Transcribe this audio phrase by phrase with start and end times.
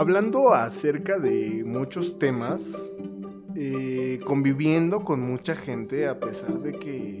[0.00, 2.90] hablando acerca de muchos temas,
[3.54, 7.20] eh, conviviendo con mucha gente a pesar de que,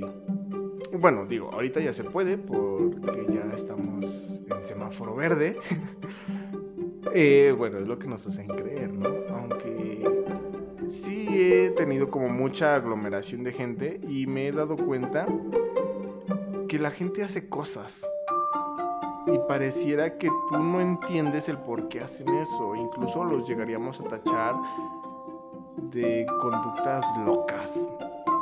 [0.98, 5.56] bueno, digo, ahorita ya se puede porque ya estamos en semáforo verde.
[7.12, 9.08] Eh, bueno, es lo que nos hacen creer, ¿no?
[9.34, 10.04] Aunque
[10.86, 15.26] sí he tenido como mucha aglomeración de gente y me he dado cuenta
[16.68, 18.08] que la gente hace cosas
[19.26, 22.74] y pareciera que tú no entiendes el por qué hacen eso.
[22.74, 24.54] Incluso los llegaríamos a tachar
[25.92, 27.90] de conductas locas,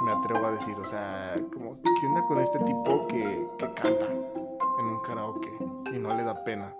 [0.04, 0.76] me atrevo a decir.
[0.76, 5.50] O sea, como, ¿qué onda con este tipo que, que canta en un karaoke
[5.92, 6.74] y no le da pena?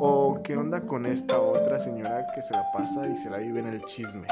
[0.00, 3.60] O ¿qué onda con esta otra señora que se la pasa y se la vive
[3.60, 4.26] en el chisme?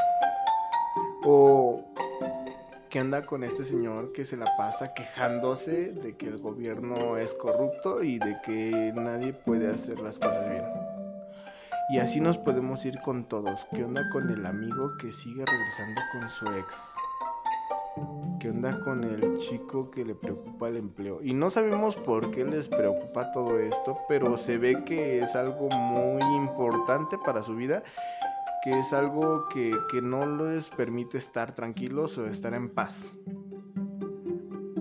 [1.24, 1.80] O
[2.94, 7.34] ¿qué anda con este señor que se la pasa quejándose de que el gobierno es
[7.34, 10.64] corrupto y de que nadie puede hacer las cosas bien?
[11.90, 13.66] Y así nos podemos ir con todos.
[13.74, 16.95] ¿Qué onda con el amigo que sigue regresando con su ex?
[18.38, 21.20] ¿Qué onda con el chico que le preocupa el empleo?
[21.20, 25.68] Y no sabemos por qué les preocupa todo esto, pero se ve que es algo
[25.68, 27.82] muy importante para su vida
[28.65, 33.15] que es algo que, no les permite estar tranquilos o estar en paz.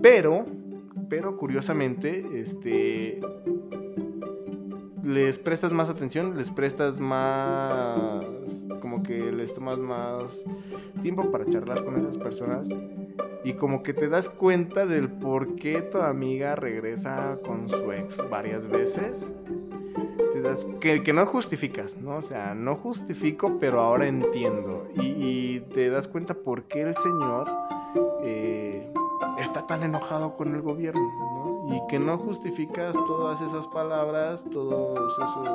[0.00, 0.46] Pero,
[1.10, 3.20] pero curiosamente, este,
[5.02, 8.24] les prestas más atención, les prestas más,
[8.80, 10.42] como que les tomas más
[11.02, 12.66] tiempo para charlar con esas personas
[13.44, 18.16] y como que te das cuenta del por qué tu amiga regresa con su ex
[18.30, 19.34] varias veces
[20.80, 22.16] que, no justificas, ¿no?
[22.16, 24.86] O sea, no justifico, pero ahora entiendo.
[24.94, 27.48] Y, te das cuenta por qué el Señor
[28.22, 28.92] eh,
[29.38, 31.74] está tan enojado con el gobierno, ¿no?
[31.74, 35.48] Y que no justificas todas esas palabras, todos esos,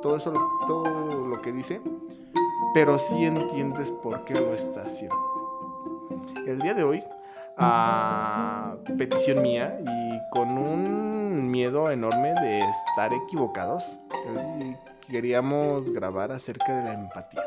[0.00, 0.32] todo eso,
[0.66, 1.80] todo lo que dice,
[2.72, 5.16] pero sí entiendes por qué lo está haciendo.
[6.46, 7.04] El día de hoy,
[7.56, 14.00] a petición mía y con un miedo enorme de estar equivocados.
[15.08, 17.42] queríamos grabar acerca de la empatía.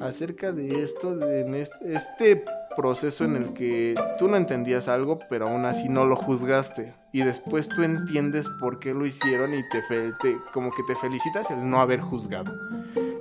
[0.00, 2.44] Acerca de esto, de este,
[2.76, 6.92] proceso en el que tú no entendías algo, pero aún así no lo juzgaste.
[7.12, 9.82] Y después tú entiendes por qué lo hicieron y te,
[10.20, 12.52] te como que te felicitas el no haber juzgado,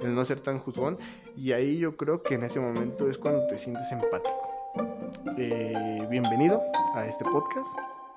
[0.02, 0.98] el no ser tan juzgón.
[1.36, 4.54] Y ahí yo creo que en ese momento es cuando te sientes empático.
[5.38, 6.64] Eh, bienvenido
[6.96, 7.68] a este podcast,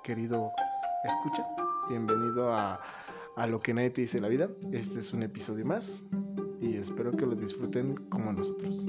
[0.06, 0.52] querido
[1.02, 1.44] escucha.
[1.88, 2.80] Bienvenido a,
[3.34, 4.48] a Lo que nadie te dice la vida.
[4.70, 6.00] Este es un episodio más
[6.60, 8.86] y espero que lo disfruten como nosotros.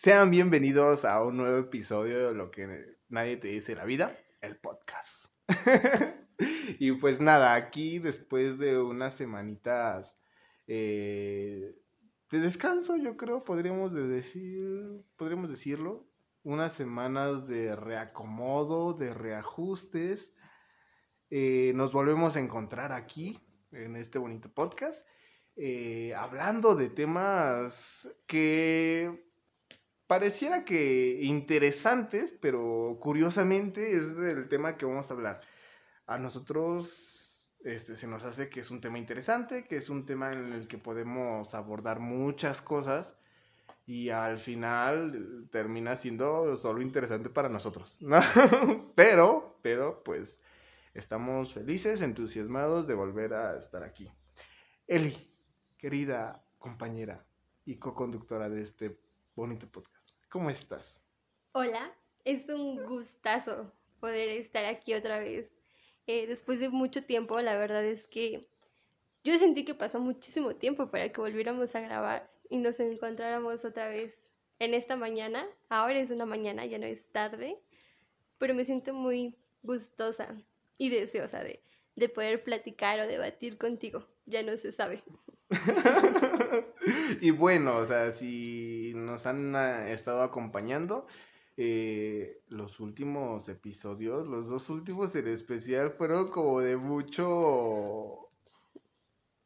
[0.00, 4.56] Sean bienvenidos a un nuevo episodio de lo que nadie te dice la vida, el
[4.56, 5.32] podcast.
[6.78, 10.16] y pues nada, aquí después de unas semanitas
[10.68, 11.74] eh,
[12.30, 14.62] de descanso, yo creo, podríamos, decir,
[15.16, 16.08] podríamos decirlo,
[16.44, 20.32] unas semanas de reacomodo, de reajustes.
[21.28, 23.40] Eh, nos volvemos a encontrar aquí,
[23.72, 25.04] en este bonito podcast,
[25.56, 29.27] eh, hablando de temas que
[30.08, 35.40] pareciera que interesantes, pero curiosamente es del tema que vamos a hablar.
[36.06, 40.32] A nosotros este, se nos hace que es un tema interesante, que es un tema
[40.32, 43.16] en el que podemos abordar muchas cosas
[43.86, 48.00] y al final termina siendo solo interesante para nosotros.
[48.94, 50.40] pero, pero, pues
[50.94, 54.10] estamos felices, entusiasmados de volver a estar aquí.
[54.86, 55.30] Eli,
[55.76, 57.26] querida compañera
[57.66, 58.98] y co-conductora de este
[59.34, 59.97] bonito podcast.
[60.28, 61.00] ¿Cómo estás?
[61.52, 65.50] Hola, es un gustazo poder estar aquí otra vez.
[66.06, 68.46] Eh, después de mucho tiempo, la verdad es que
[69.24, 73.88] yo sentí que pasó muchísimo tiempo para que volviéramos a grabar y nos encontráramos otra
[73.88, 74.18] vez
[74.58, 75.46] en esta mañana.
[75.70, 77.58] Ahora es una mañana, ya no es tarde,
[78.36, 80.36] pero me siento muy gustosa
[80.76, 81.62] y deseosa de,
[81.96, 84.06] de poder platicar o debatir contigo.
[84.26, 85.02] Ya no se sabe.
[87.20, 91.06] y bueno, o sea, si nos han ah, estado acompañando,
[91.56, 98.24] eh, los últimos episodios, los dos últimos en especial, fueron como de mucho...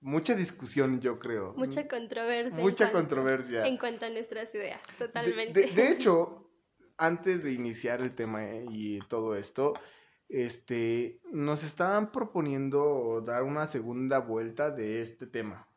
[0.01, 1.55] Mucha discusión, yo creo.
[1.57, 2.59] Mucha controversia.
[2.59, 3.67] Mucha controversia.
[3.67, 5.69] En cuanto a nuestras ideas, totalmente.
[5.69, 6.51] De, hecho,
[6.99, 9.75] antes de iniciar el tema y todo esto,
[10.29, 15.69] este, nos estaban proponiendo dar una segunda vuelta de este tema.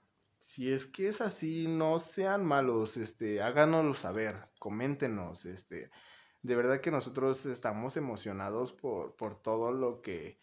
[0.45, 5.89] Si es que es así, no sean malos, este, háganoslo saber, coméntenos, este,
[6.43, 10.39] de verdad que nosotros estamos emocionados por, por todo lo que,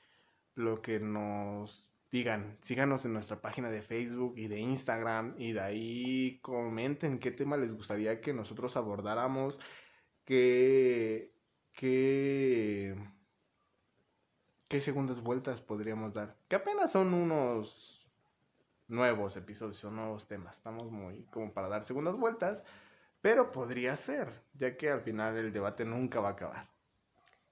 [0.54, 5.60] lo que nos digan, síganos en nuestra página de Facebook y de Instagram y de
[5.60, 9.60] ahí comenten qué tema les gustaría que nosotros abordáramos,
[10.24, 11.32] qué,
[11.72, 12.96] qué,
[14.66, 18.01] qué segundas vueltas podríamos dar, que apenas son unos
[18.92, 22.62] nuevos episodios o nuevos temas, estamos muy como para dar segundas vueltas,
[23.20, 26.68] pero podría ser, ya que al final el debate nunca va a acabar.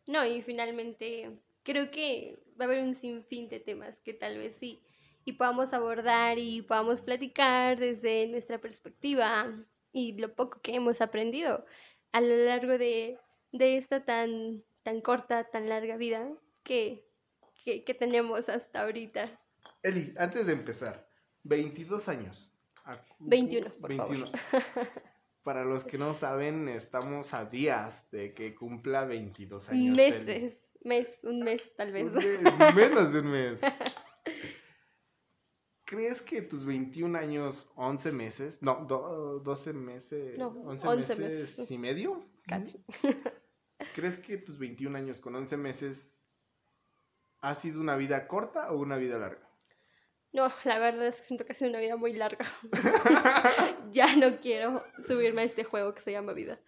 [0.07, 4.55] No, y finalmente creo que va a haber un sinfín de temas que tal vez
[4.57, 4.83] sí
[5.25, 9.47] y podamos abordar y podamos platicar desde nuestra perspectiva
[9.93, 11.65] y lo poco que hemos aprendido
[12.13, 13.19] a lo largo de,
[13.53, 16.29] esta tan, tan corta, tan larga vida
[16.63, 17.07] que,
[17.65, 19.29] que, tenemos hasta ahorita.
[19.83, 21.10] Eli, antes de empezar,
[21.45, 22.53] 22 años.
[23.19, 24.27] 21, por 21.
[25.43, 29.97] Para los que no saben, estamos a días de que cumpla 22 años.
[29.97, 32.05] Meses mes, un mes tal vez.
[32.75, 33.61] menos de un mes.
[35.85, 38.87] ¿Crees que tus 21 años, 11 meses, no,
[39.43, 42.25] 12 meses, no, 11, meses, y medio?
[42.47, 42.85] Casi.
[43.97, 46.17] ¿Crees que tus 21 años con 11 meses
[47.41, 49.50] ha sido una vida corta o una vida larga?
[50.33, 52.47] No, la verdad es que siento que ha sido una vida muy larga.
[53.91, 56.61] ya no quiero subirme a este juego que se llama vida.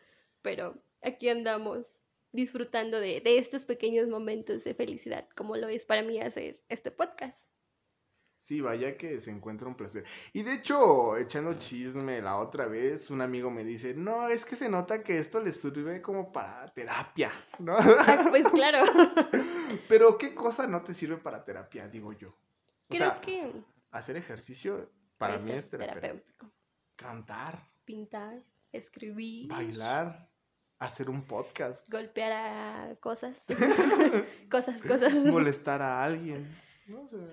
[0.43, 1.87] Pero aquí andamos
[2.33, 7.39] disfrutando de, estos pequeños momentos de felicidad, como lo es para mí hacer este podcast.
[8.39, 10.05] Sí, vaya que se encuentra un placer.
[10.33, 14.57] Y de hecho, echando chisme la otra vez, un amigo me dice, no, es que
[14.57, 17.31] se nota que esto le sirve como para terapia,
[17.61, 17.77] ¿no?
[17.79, 18.83] Ah, pues claro.
[19.89, 22.35] Pero ¿qué cosa no te sirve para terapia, digo yo?
[22.97, 23.53] Creo que...
[23.91, 26.51] Hacer ejercicio para mí es terapéutico.
[26.97, 27.69] Cantar.
[27.85, 28.43] Pintar,
[28.73, 29.49] escribir.
[29.49, 30.33] Bailar
[30.83, 31.89] hacer un podcast.
[31.89, 33.37] Golpear a cosas.
[34.51, 35.15] cosas, cosas.
[35.15, 36.53] Molestar a alguien.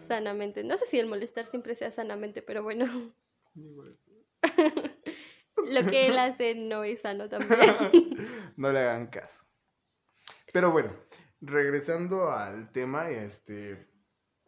[0.07, 0.63] Sanamente.
[0.63, 2.85] No sé si el molestar siempre sea sanamente, pero bueno.
[5.71, 7.59] Lo que él hace no es sano también.
[8.55, 9.43] no le hagan caso.
[10.53, 10.95] Pero bueno,
[11.41, 13.89] regresando al tema, este.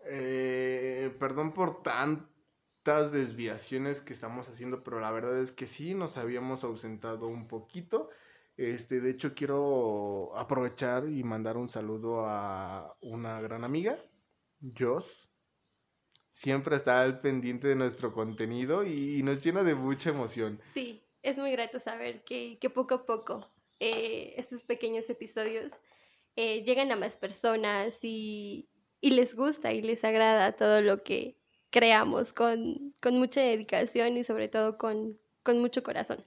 [0.06, 6.18] Eh, perdón por tantas desviaciones que estamos haciendo, pero la verdad es que sí nos
[6.18, 8.09] habíamos ausentado un poquito.
[8.57, 13.98] Este, de hecho, quiero aprovechar y mandar un saludo a una gran amiga,
[14.77, 15.30] Joss.
[16.30, 20.62] Siempre está al pendiente de nuestro contenido y, nos llena de mucha emoción.
[20.74, 23.50] Sí, es muy grato saber que, poco a poco
[23.80, 25.71] eh, estos pequeños episodios
[26.36, 28.69] eh, llegan a más personas y,
[29.09, 31.36] les gusta y les agrada todo lo que
[31.71, 36.24] creamos con, mucha dedicación y sobre todo con mucho corazón.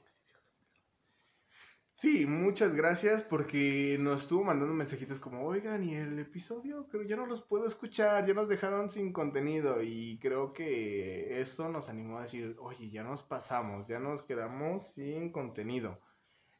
[1.96, 7.14] Sí, muchas gracias porque nos estuvo mandando mensajitos como, oigan, y el episodio, creo ya
[7.14, 12.18] no los puedo escuchar, ya nos dejaron sin contenido y creo que esto nos animó
[12.18, 16.00] a decir, oye, ya nos pasamos, ya nos quedamos sin contenido.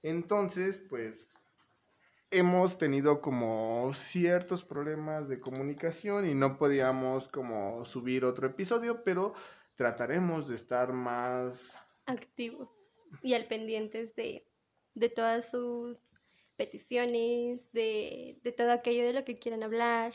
[0.02, 1.33] Entonces, pues,
[2.38, 9.35] hemos tenido como ciertos problemas de comunicación y no podíamos como subir otro episodio, pero
[9.76, 12.68] trataremos de estar más activos
[13.23, 14.47] y al pendientes de
[14.94, 15.99] de todas sus
[16.56, 20.14] peticiones, de, todo aquello de lo que quieran hablar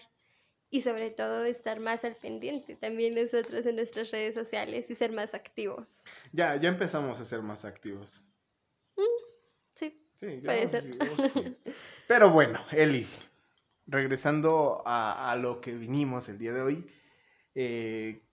[0.69, 5.11] y sobre todo estar más al pendiente también nosotros en nuestras redes sociales y ser
[5.11, 5.87] más activos.
[6.31, 8.23] Ya, ya empezamos a ser más activos.
[8.95, 9.01] Mm,
[10.19, 11.57] sí, puede ser.
[12.07, 13.07] Pero bueno, Eli,
[13.87, 16.85] regresando a, a, lo que vinimos el día de hoy,
[17.55, 18.23] eh,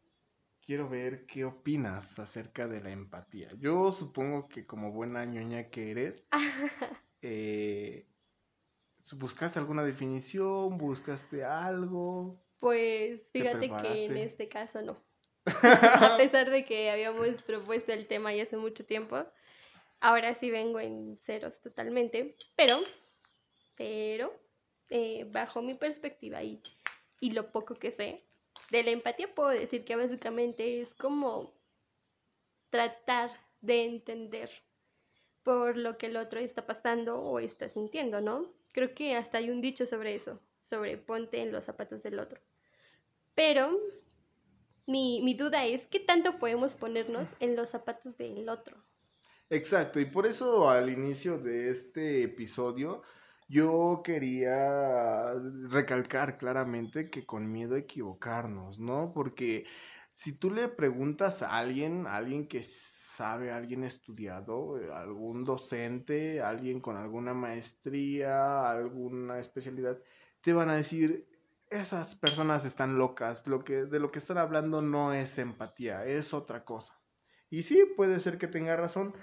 [0.67, 3.51] quiero ver qué opinas acerca de la empatía.
[3.59, 6.27] Yo supongo que como buena ñoña que eres,
[7.23, 8.07] eh,
[9.13, 10.77] ¿buscaste alguna definición?
[10.77, 12.43] ¿Buscaste algo?
[12.59, 14.97] Pues fíjate que en este caso no.
[15.63, 19.25] A pesar de que habíamos propuesto el tema ya hace mucho tiempo,
[20.01, 22.83] ahora sí vengo en ceros totalmente, pero,
[23.77, 24.33] pero,
[24.89, 26.63] eh, bajo mi perspectiva y,
[27.21, 28.25] y lo poco que sé,
[28.71, 31.55] de la empatía puedo decir que básicamente es como
[32.71, 34.51] tratar de entender
[35.43, 38.53] por lo que el otro está pasando o está sintiendo, ¿no?
[38.73, 42.41] Creo que hasta hay un dicho sobre eso, sobre ponte en los zapatos del otro.
[43.35, 43.79] Pero
[44.87, 48.77] mi, mi duda es, ¿qué tanto podemos ponernos en los zapatos del otro?
[49.51, 53.03] Exacto, y por eso al inicio de este episodio
[53.49, 55.35] yo quería
[55.69, 59.13] recalcar claramente que con miedo a equivocarnos, ¿no?
[59.15, 59.65] Porque
[60.13, 66.81] si tú le preguntas a alguien, alguien que sabe, alguien estudiado, eh, algún docente, alguien
[66.81, 70.01] con alguna maestría, alguna especialidad,
[70.41, 71.29] te van a decir,
[71.71, 76.35] esas personas están locas, lo que, de lo que están hablando no es empatía, es
[76.35, 77.06] otra cosa.
[77.51, 79.15] Y sí, puede ser que tenga razón,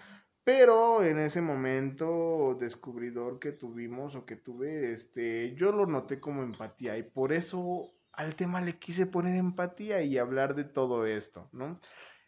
[0.43, 6.43] pero en ese momento descubridor que tuvimos o que tuve, este, yo lo noté como
[6.43, 11.49] empatía y por eso al tema le quise poner empatía y hablar de todo esto,
[11.51, 11.79] ¿no?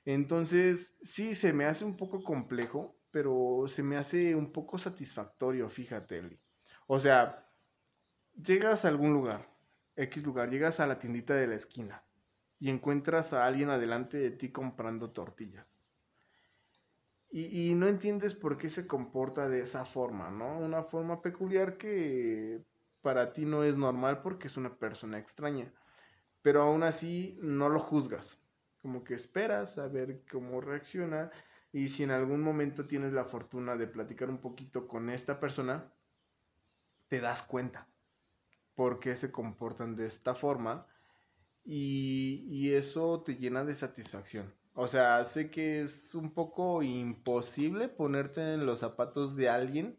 [0.06, 5.70] Entonces, sí, se me hace un poco complejo, pero se me hace un poco satisfactorio,
[5.70, 6.40] fíjate, Eli.
[6.88, 7.50] O sea,
[8.36, 9.50] llegas a algún lugar,
[9.96, 12.04] X lugar, llegas a la tiendita de la esquina
[12.60, 15.85] y encuentras a alguien adelante de ti comprando tortillas.
[17.38, 20.58] Y, no entiendes por qué se comporta de esa forma, ¿no?
[20.58, 22.64] Una forma peculiar que
[23.02, 25.70] para ti no es normal porque es una persona extraña.
[26.42, 28.40] Pero aún así no lo juzgas.
[28.82, 31.30] Como que esperas a ver cómo reacciona.
[31.74, 35.92] Y si en algún momento tienes la fortuna de platicar un poquito con esta persona,
[37.10, 37.90] te das cuenta
[38.76, 40.88] por qué se comportan de esta forma.
[41.66, 44.54] Y, y eso te llena de satisfacción.
[44.78, 49.98] O sea, sé que es un poco imposible ponerte en los zapatos de alguien,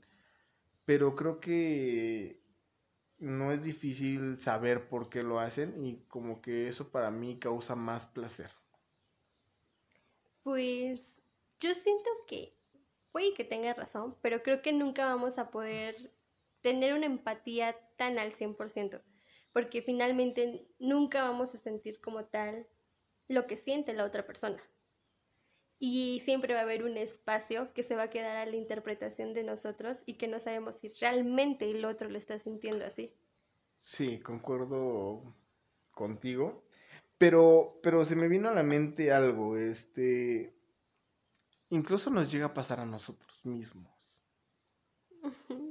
[0.85, 2.43] pero creo que
[3.19, 7.75] no es difícil saber por qué lo hacen y como que eso para mí causa
[7.75, 8.51] más placer.
[10.43, 11.01] Pues
[11.59, 12.55] yo siento que
[13.13, 16.13] puede que tenga razón, pero creo que nunca vamos a poder
[16.61, 19.01] tener una empatía tan al 100%,
[19.55, 22.67] porque finalmente nunca vamos a sentir como tal
[23.29, 24.59] lo que siente la otra persona.
[25.79, 29.35] Y siempre va a haber un espacio que se va a quedar a la interpretación
[29.35, 33.13] de nosotros y que no sabemos si realmente el otro lo está sintiendo así.
[33.79, 35.35] Sí, concuerdo
[35.91, 36.63] contigo.
[37.19, 40.55] Pero, pero se me vino a la mente algo, este,
[41.71, 44.23] incluso nos llega a pasar a nosotros mismos.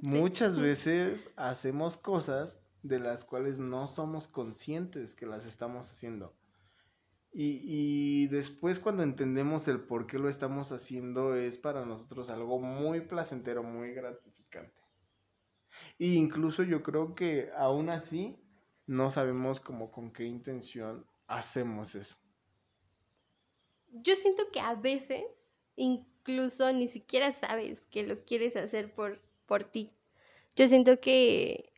[0.01, 6.33] Muchas veces hacemos cosas de las cuales no somos conscientes que las estamos haciendo.
[7.37, 13.01] Y, después cuando entendemos el por qué lo estamos haciendo es para nosotros algo muy
[13.01, 14.81] placentero, muy gratificante.
[15.99, 18.39] E incluso yo creo que aún así
[18.87, 22.15] no sabemos con qué intención hacemos eso.
[23.91, 25.25] Yo siento que a veces
[25.75, 29.91] incluso ni siquiera sabes que lo quieres hacer por, por ti.
[30.55, 31.73] Yo siento que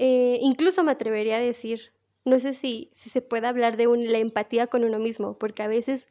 [0.00, 1.92] eh, incluso me atrevería a decir
[2.24, 5.68] no sé si, si se puede hablar de la empatía con uno mismo, porque a
[5.68, 6.06] veces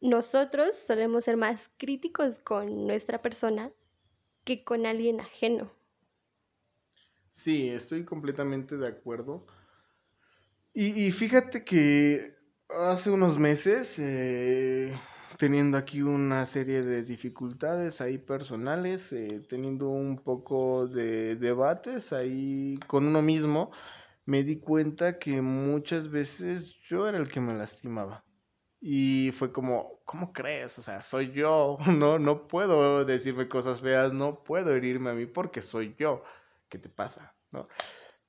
[0.00, 3.70] nosotros solemos ser más críticos con nuestra persona
[4.44, 5.70] que con alguien ajeno.
[7.32, 9.46] Sí, estoy completamente de acuerdo.
[10.72, 12.36] Y, fíjate que
[12.68, 14.94] hace unos meses, eh,
[15.36, 22.78] teniendo aquí una serie de dificultades ahí personales, eh, teniendo un poco de debates ahí
[22.86, 23.72] con uno mismo,
[24.24, 28.24] me di cuenta que muchas veces yo era el que me lastimaba.
[28.80, 30.78] Y fue como, ¿cómo crees?
[30.78, 35.26] O sea, soy yo, no, no puedo decirme cosas feas, no puedo herirme a mí
[35.26, 36.22] porque soy yo.
[36.68, 37.34] ¿Qué te pasa?
[37.50, 37.68] ¿No?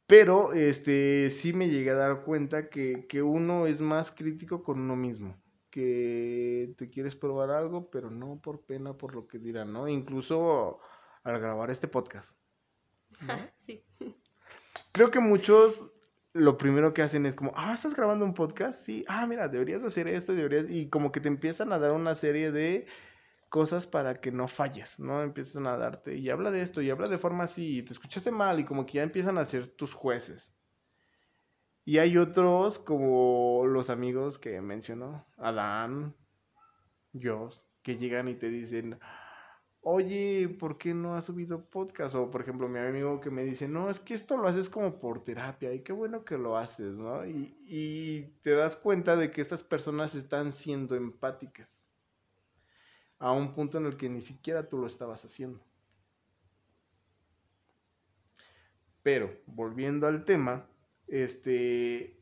[0.07, 4.79] Pero este, sí me llegué a dar cuenta que, que uno es más crítico con
[4.79, 5.41] uno mismo.
[5.69, 9.87] Que te quieres probar algo, pero no por pena, por lo que dirán, ¿no?
[9.87, 10.79] Incluso
[11.23, 12.35] al grabar este podcast.
[13.67, 13.85] sí.
[14.91, 15.91] Creo que muchos
[16.33, 18.79] lo primero que hacen es como, ah, ¿estás grabando un podcast?
[18.79, 22.15] Sí, ah, mira, deberías hacer esto, deberías, y como que te empiezan a dar una
[22.15, 22.85] serie de
[23.49, 25.21] cosas para que no falles, ¿no?
[25.21, 28.31] Empiezan a darte, y habla de esto, y habla de forma así, y te escuchaste
[28.31, 30.55] mal, y como que ya empiezan a ser tus jueces.
[31.83, 36.15] Y hay otros como los amigos que mencionó, Adán,
[37.13, 38.99] Joss, que llegan y te dicen,
[39.81, 42.15] oye, ¿por qué no has subido podcast?
[42.15, 44.99] O por ejemplo, mi amigo que me dice, no, es que esto lo haces como
[44.99, 47.25] por terapia y qué bueno que lo haces, ¿no?
[47.25, 51.81] Y, y te das cuenta de que estas personas están siendo empáticas
[53.19, 55.59] a un punto en el que ni siquiera tú lo estabas haciendo.
[59.03, 60.67] Pero, volviendo al tema,
[61.07, 62.19] este,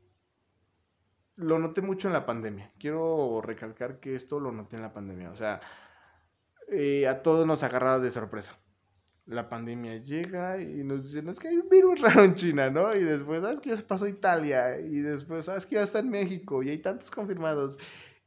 [1.36, 2.72] lo noté mucho en la pandemia.
[2.80, 5.32] Quiero recalcar que esto lo noté en la pandemia.
[5.32, 5.62] O sea,
[6.72, 8.58] eh, a todos nos agarraba de sorpresa.
[9.26, 12.96] La pandemia llega y nos dicen, es que hay un virus raro en China, ¿no?
[12.96, 14.80] Y después, ¿sabes que ya se pasó a Italia?
[14.80, 16.64] Y después, ¿sabes que ya está en México?
[16.64, 17.78] Y hay tantos confirmados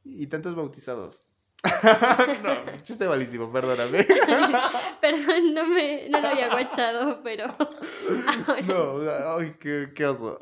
[0.03, 1.25] y tantos bautizados.
[2.43, 4.05] no, chiste malísimo, perdóname.
[5.01, 7.55] Perdón, no, me, no lo había guachado, pero.
[8.67, 8.99] No,
[9.37, 10.39] ay, qué, qué oso.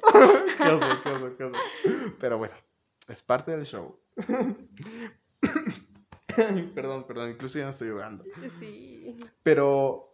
[0.57, 1.57] qué oso, qué oso, qué oso.
[2.19, 2.55] Pero bueno,
[3.07, 3.99] es parte del show.
[6.75, 8.23] perdón, perdón, incluso ya no estoy jugando.
[8.59, 9.17] Sí.
[9.43, 10.13] Pero,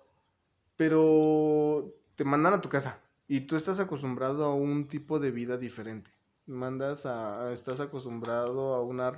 [0.76, 5.58] pero te mandan a tu casa y tú estás acostumbrado a un tipo de vida
[5.58, 6.12] diferente.
[6.46, 9.12] Mandas a, estás acostumbrado a una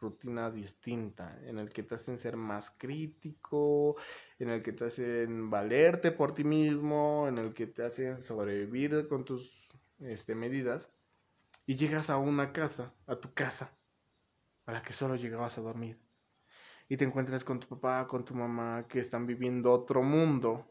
[0.00, 3.96] rutina distinta, en el que te hacen ser más crítico,
[4.38, 9.08] en el que te hacen valerte por ti mismo, en el que te hacen sobrevivir
[9.08, 9.70] con tus
[10.00, 10.90] este, medidas,
[11.66, 13.72] y llegas a una casa, a tu casa,
[14.66, 15.98] a la que solo llegabas a dormir,
[16.88, 20.66] y te encuentras con tu papá, con tu mamá, que están viviendo otro mundo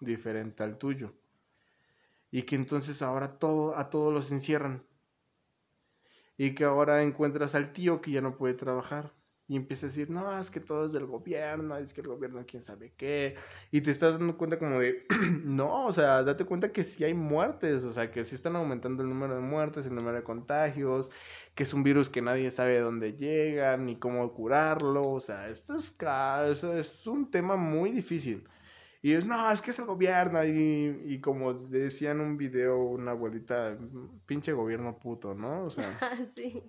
[0.00, 1.12] diferente al tuyo,
[2.30, 4.84] y que entonces ahora todo, a todos los encierran.
[6.36, 9.12] Y que ahora encuentras al tío que ya no puede trabajar
[9.50, 12.44] y empieza a decir, no, es que todo es del gobierno, es que el gobierno
[12.46, 13.34] quién sabe qué,
[13.72, 15.04] y te estás dando cuenta como de,
[15.42, 19.02] no, o sea, date cuenta que sí hay muertes, o sea, que sí están aumentando
[19.02, 21.10] el número de muertes, el número de contagios,
[21.56, 25.48] que es un virus que nadie sabe de dónde llega, ni cómo curarlo, o sea,
[25.48, 25.96] esto es,
[26.62, 28.46] es un tema muy difícil.
[29.02, 30.44] Y es, no, es que es el gobierno.
[30.44, 33.78] Y, y como decía en un video una abuelita,
[34.26, 35.64] pinche gobierno puto, ¿no?
[35.64, 35.98] O sea.
[36.36, 36.62] sí.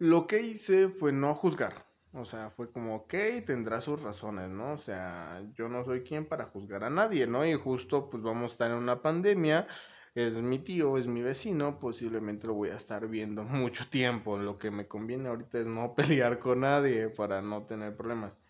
[0.00, 1.86] Lo que hice fue no juzgar.
[2.12, 3.14] O sea, fue como, ok,
[3.46, 4.72] tendrá sus razones, ¿no?
[4.72, 7.46] O sea, yo no soy quien para juzgar a nadie, ¿no?
[7.46, 9.68] Y justo, pues vamos a estar en una pandemia.
[10.14, 14.38] Es mi tío, es mi vecino, posiblemente lo voy a estar viendo mucho tiempo.
[14.38, 18.40] Lo que me conviene ahorita es no pelear con nadie para no tener problemas.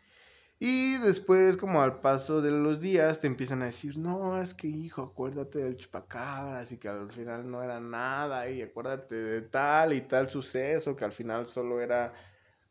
[0.63, 4.67] Y después, como al paso de los días, te empiezan a decir, no, es que
[4.69, 9.95] hijo, acuérdate del chupacabras y que al final no era nada y acuérdate de tal
[9.95, 12.13] y tal suceso que al final solo era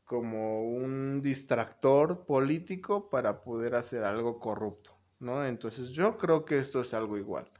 [0.06, 5.44] como un distractor político para poder hacer algo corrupto, ¿no?
[5.44, 7.52] Entonces yo creo que esto es algo igual.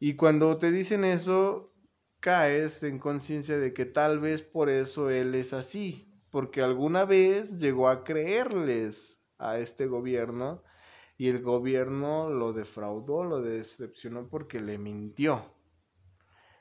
[0.00, 1.74] Y cuando te dicen eso,
[2.20, 7.58] caes en conciencia de que tal vez por eso él es así, porque alguna vez
[7.58, 10.62] llegó a creerles a este gobierno
[11.16, 15.54] y el gobierno lo defraudó, lo decepcionó porque le mintió.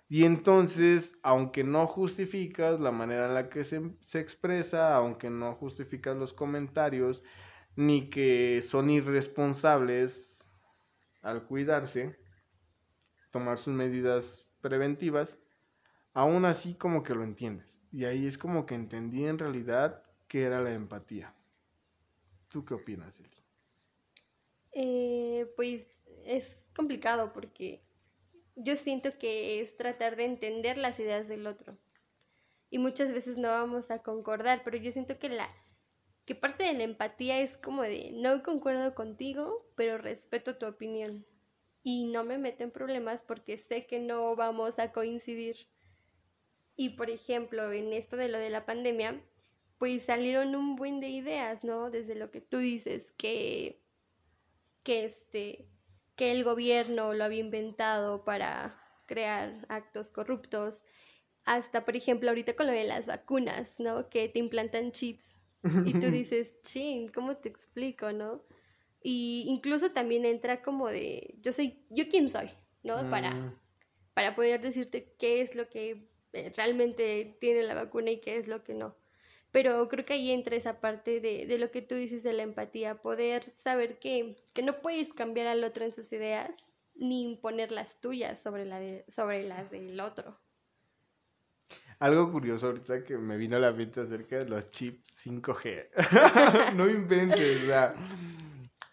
[0.10, 5.54] Y entonces, aunque no justificas la manera en la que se, se, expresa, aunque no
[5.56, 7.24] justificas los comentarios,
[7.76, 10.48] ni que son irresponsables
[11.22, 12.18] al cuidarse,
[13.32, 15.38] tomar sus medidas preventivas,
[16.13, 17.80] aún así como que lo entiendes.
[17.92, 21.37] Y ahí es como que entendí en realidad qué era la empatía.
[22.49, 23.43] ¿Tú qué opinas, Eli?
[24.71, 27.83] Eh, pues es complicado porque
[28.55, 31.77] yo siento que es tratar de entender las ideas del otro.
[32.69, 35.49] Y muchas veces no vamos a concordar, pero yo siento que la
[36.25, 41.25] que parte de la empatía es como de no concuerdo contigo, pero respeto tu opinión.
[41.83, 45.69] Y no me meto en problemas porque sé que no vamos a coincidir.
[46.75, 49.23] Y por ejemplo, en esto de lo de la pandemia,
[49.78, 51.90] pues salieron un buen de ideas, ¿no?
[51.92, 53.82] Desde lo que tú dices, que,
[54.84, 55.68] que, este,
[56.16, 60.82] que el gobierno lo había inventado para crear actos corruptos,
[61.46, 64.10] hasta, por ejemplo, ahorita con lo de las vacunas, ¿no?
[64.10, 65.34] Que te implantan chips
[65.86, 68.42] y tú dices, ching, ¿cómo te explico, no?
[69.02, 72.50] Y incluso también entra como de, yo soy, yo quién soy,
[72.84, 73.08] ¿no?
[73.08, 73.60] Para, mm.
[74.13, 78.48] para poder decirte qué es lo que eh, realmente tiene la vacuna y qué es
[78.48, 78.96] lo que no.
[79.58, 82.43] Pero creo que ahí entra esa parte de, de lo que tú dices de la
[82.43, 86.52] empatía, poder saber que, que, no puedes cambiar al otro en sus ideas
[86.93, 90.39] ni imponer las tuyas sobre, la sobre las del otro.
[91.98, 96.76] Algo curioso ahorita que me vino a la mente acerca de los chips 5G.
[96.76, 97.96] no inventes, o sea,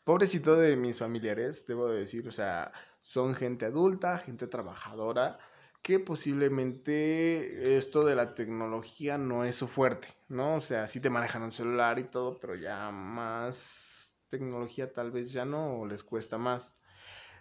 [0.02, 2.72] pobrecito de mis familiares, debo decir, o sea,
[3.02, 5.38] son gente adulta, gente trabajadora,
[5.84, 10.56] que posiblemente esto de la tecnología no es su fuerte, ¿no?
[10.56, 15.30] O sea, sí te manejan un celular y todo, pero ya más tecnología tal vez
[15.30, 16.78] ya no les cuesta más.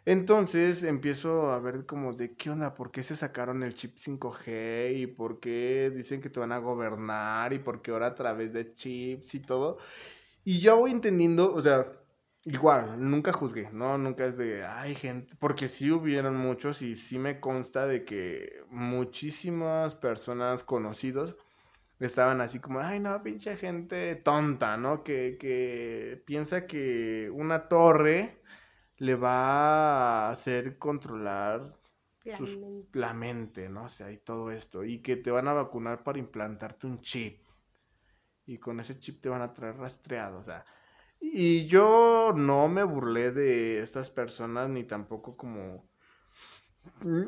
[0.06, 4.94] Entonces empiezo a ver como de qué onda, por qué se sacaron el chip 5G
[4.98, 8.52] y por qué dicen que te van a gobernar y por qué ahora a través
[8.52, 9.78] de chips y todo.
[10.44, 12.03] Y ya voy entendiendo, o sea,
[12.46, 13.98] Igual, nunca juzgué, ¿no?
[13.98, 18.64] Nunca es de, ay, gente, porque sí hubieron muchos y sí me consta de que
[18.70, 21.38] muchísimas personas conocidos
[22.00, 25.04] estaban así como, ay, no, pinche gente tonta, ¿no?
[25.04, 28.42] Que, que piensa que una torre
[28.98, 31.80] le va a hacer controlar
[32.26, 32.94] la, mente.
[32.94, 33.86] la mente, ¿no?
[33.86, 37.42] O sea, y todo esto, y que te van a vacunar para implantarte un chip.
[38.46, 40.66] y con ese chip te van a traer rastreado, o sea.
[41.26, 45.90] Y yo no me burlé de estas personas ni tampoco como...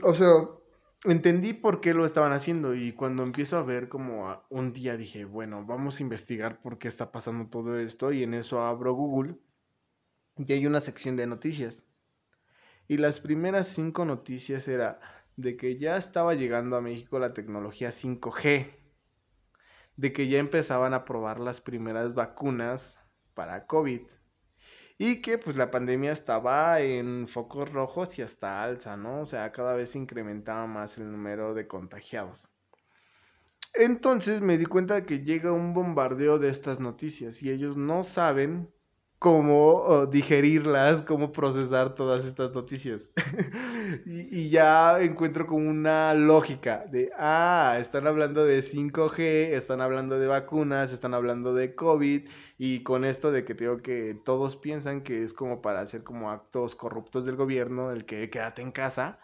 [0.04, 0.34] O sea,
[1.06, 5.24] entendí por qué lo estaban haciendo y cuando empiezo a ver como un día dije,
[5.24, 9.38] bueno, vamos a investigar por qué está pasando todo esto y en eso abro Google
[10.38, 11.86] y hay una sección de noticias.
[12.90, 15.00] Y las primeras cinco noticias era
[15.38, 18.76] de que ya estaba llegando a México la tecnología 5G
[19.96, 23.00] de que ya empezaban a probar las primeras vacunas
[23.36, 24.02] para COVID
[24.98, 29.22] y que pues la pandemia estaba en focos rojos y hasta alza, ¿no?
[29.22, 32.50] O sea, cada vez se incrementaba más el número de contagiados.
[33.74, 38.04] Entonces me di cuenta de que llega un bombardeo de estas noticias y ellos no
[38.04, 38.74] saben
[39.26, 43.10] cómo digerirlas, cómo procesar todas estas noticias.
[44.06, 50.28] y, ya encuentro como una lógica de, ah, están hablando de 5G, están hablando de
[50.28, 52.28] vacunas, están hablando de COVID,
[52.60, 56.30] y con esto de que tengo que todos piensan que es como para hacer como
[56.30, 59.20] actos corruptos del gobierno, el que quédate en casa.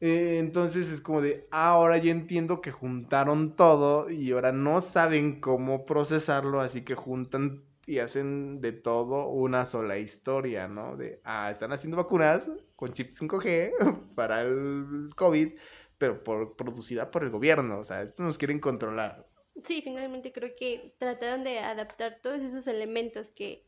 [0.00, 4.82] Eh, entonces es como de, ah, ahora ya entiendo que juntaron todo y ahora no
[4.82, 10.96] saben cómo procesarlo, así que juntan y hacen de todo una sola historia, ¿no?
[10.96, 13.72] De, ah, están haciendo vacunas con chip 5G
[14.14, 15.58] para el COVID,
[15.98, 19.26] pero producida por el gobierno, o sea, esto nos quieren controlar.
[19.64, 23.66] Sí, finalmente creo que trataron de adaptar todos esos elementos que,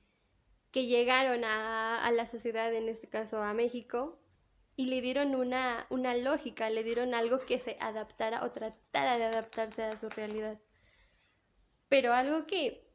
[0.70, 4.20] que llegaron a, a la sociedad, en este caso a México,
[4.76, 9.24] y le dieron una, una lógica, le dieron algo que se adaptara o tratara de
[9.24, 10.60] adaptarse a su realidad.
[11.88, 12.91] Pero algo que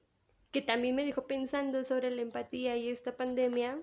[0.52, 3.80] que también me dejó pensando sobre la empatía y esta pandemia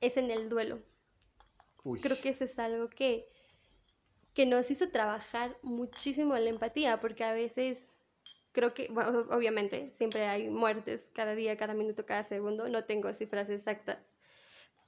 [0.00, 0.80] es en el duelo.
[2.02, 3.26] Creo que eso es algo que,
[4.34, 7.88] que nos hizo trabajar muchísimo la empatía, porque a veces
[8.52, 13.12] creo que, bueno, obviamente, siempre hay muertes cada día, cada minuto, cada segundo, no tengo
[13.12, 13.98] cifras exactas,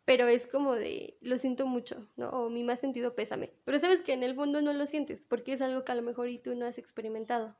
[0.05, 2.31] pero es como de, lo siento mucho, ¿no?
[2.31, 3.53] O mi más sentido pésame.
[3.65, 6.03] Pero sabes que en el fondo no lo sientes, porque es algo que a lo
[6.03, 7.57] mejor y tú no has experimentado,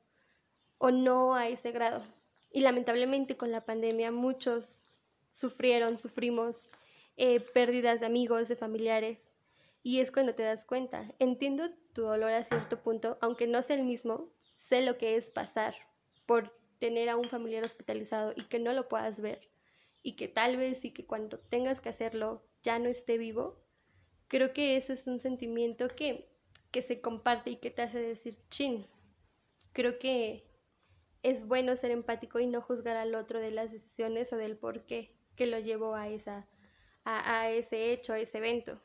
[0.79, 2.05] o no a ese grado.
[2.51, 4.85] Y lamentablemente con la pandemia muchos
[5.35, 6.63] sufrieron, sufrimos
[7.17, 9.19] eh, pérdidas de amigos, de familiares.
[9.83, 11.13] Y es cuando te das cuenta.
[11.19, 14.31] Entiendo tu dolor a cierto punto, aunque no sea el mismo,
[14.69, 15.75] sé lo que es pasar
[16.27, 19.49] por tener a un familiar hospitalizado y que no lo puedas ver.
[20.03, 23.61] Y que tal vez y que cuando tengas que hacerlo ya no esté vivo.
[24.29, 26.29] Creo que eso es un sentimiento que,
[26.71, 28.87] que se comparte y que te hace decir, chin,
[29.73, 30.50] creo que
[31.23, 34.87] es bueno ser empático y no juzgar al otro de las decisiones o del por
[34.87, 36.47] qué que lo llevó a, esa,
[37.05, 38.79] a, ese hecho, a ese evento.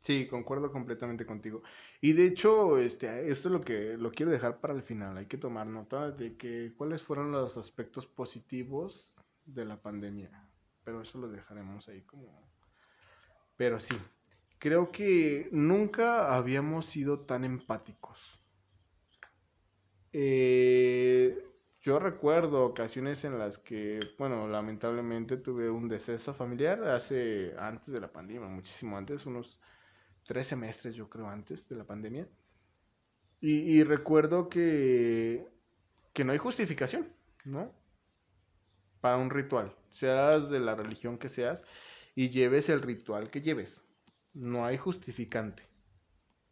[0.00, 1.62] Sí, concuerdo completamente contigo.
[2.00, 5.18] Y de hecho, este, esto es lo que lo quiero dejar para el final.
[5.18, 10.30] Hay que tomar nota de que cuáles fueron los aspectos positivos de la pandemia.
[10.82, 12.50] Pero eso lo dejaremos ahí como.
[13.56, 13.96] Pero sí,
[14.58, 18.43] creo que nunca habíamos sido tan empáticos.
[20.16, 21.44] Eh,
[21.80, 28.00] yo recuerdo ocasiones en las que, bueno, lamentablemente tuve un deceso familiar hace, antes de
[28.00, 29.60] la pandemia, muchísimo antes, unos
[30.24, 32.28] tres semestres yo creo antes de la pandemia.
[33.40, 35.46] Y, recuerdo que,
[36.14, 37.12] que no hay justificación,
[37.44, 37.74] ¿no?
[39.02, 41.64] Para un ritual, seas de la religión que seas
[42.14, 43.82] y lleves el ritual que lleves.
[44.32, 45.73] No hay justificante.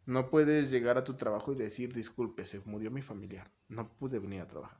[0.05, 4.19] No puedes llegar a tu trabajo y decir, disculpe, se murió mi familiar, no pude
[4.19, 4.79] venir a trabajar.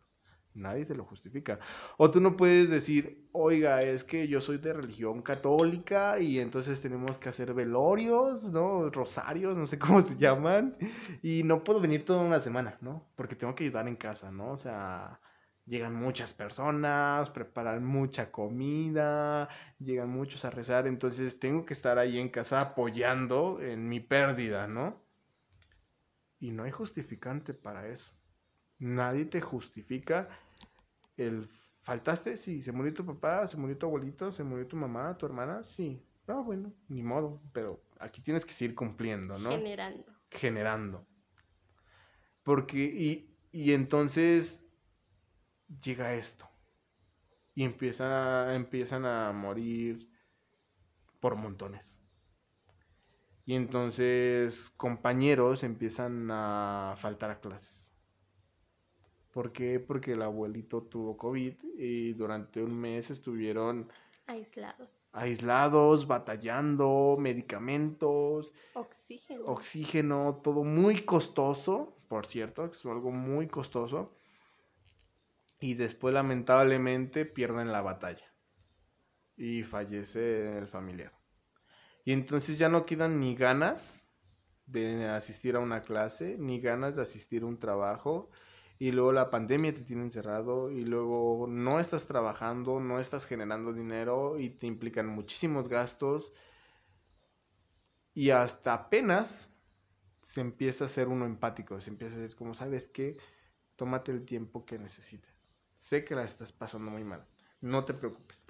[0.55, 1.59] Nadie te lo justifica.
[1.97, 6.79] O tú no puedes decir, oiga, es que yo soy de religión católica y entonces
[6.81, 8.89] tenemos que hacer velorios, ¿no?
[8.91, 10.77] Rosarios, no sé cómo se llaman.
[11.23, 13.07] Y no puedo venir toda una semana, ¿no?
[13.15, 14.51] Porque tengo que ayudar en casa, ¿no?
[14.51, 15.19] O sea,
[15.65, 22.19] llegan muchas personas, preparan mucha comida, llegan muchos a rezar, entonces tengo que estar ahí
[22.19, 25.02] en casa apoyando en mi pérdida, ¿no?
[26.43, 28.11] Y no hay justificante para eso.
[28.77, 30.27] Nadie te justifica
[31.15, 31.47] el
[31.79, 35.25] faltaste, sí, se murió tu papá, se murió tu abuelito, se murió tu mamá, tu
[35.25, 36.05] hermana, sí.
[36.27, 39.51] No, bueno, ni modo, pero aquí tienes que seguir cumpliendo, ¿no?
[39.51, 40.11] Generando.
[40.29, 41.07] Generando.
[42.43, 44.65] Porque, y, y entonces
[45.81, 46.49] llega esto.
[47.55, 50.09] Y empieza, empiezan a morir
[51.21, 52.02] por montones.
[53.45, 57.93] Y entonces compañeros empiezan a faltar a clases.
[59.31, 59.79] ¿Por qué?
[59.79, 63.91] Porque el abuelito tuvo COVID y durante un mes estuvieron
[64.27, 65.07] aislados.
[65.11, 69.45] Aislados, batallando, medicamentos, oxígeno.
[69.45, 74.15] Oxígeno, todo muy costoso, por cierto, es algo muy costoso.
[75.59, 78.33] y después lamentablemente pierden la batalla
[79.37, 81.13] y fallece el familiar.
[82.05, 84.03] Y entonces ya no quedan ni ganas
[84.65, 88.29] de asistir a una clase, ni ganas de asistir a un trabajo,
[88.79, 93.71] y luego la pandemia te tiene encerrado, y luego no estás trabajando, no estás generando
[93.73, 96.33] dinero, y te implican muchísimos gastos,
[98.13, 99.51] y hasta apenas
[100.21, 103.17] se empieza a ser uno empático, se empieza a ser como, ¿sabes qué?
[103.75, 105.47] Tómate el tiempo que necesites.
[105.75, 107.25] Sé que la estás pasando muy mal,
[107.61, 108.45] no te preocupes.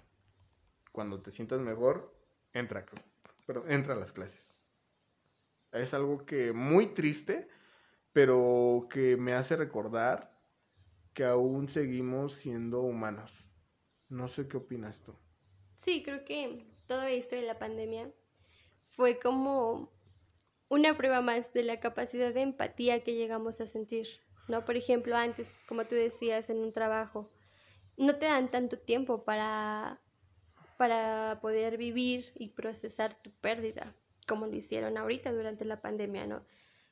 [0.91, 2.13] Cuando te sientas mejor,
[2.53, 2.85] entra,
[3.45, 4.56] pero entra a las clases.
[5.71, 7.47] Es algo que muy triste,
[8.12, 10.39] pero que me hace recordar
[11.13, 13.32] que aún seguimos siendo humanos.
[14.10, 15.15] No sé qué opinas tú.
[15.79, 18.12] Sí, creo que todo esto de la pandemia
[18.91, 19.91] fue como
[20.69, 24.08] una prueba más de la capacidad de empatía que llegamos a sentir,
[24.47, 24.65] ¿no?
[24.65, 27.32] Por ejemplo, antes, como tú decías, en un trabajo,
[27.97, 30.01] no te dan tanto tiempo para,
[30.83, 33.95] para poder vivir y procesar tu pérdida,
[34.27, 36.43] como lo hicieron ahorita durante la pandemia, ¿no?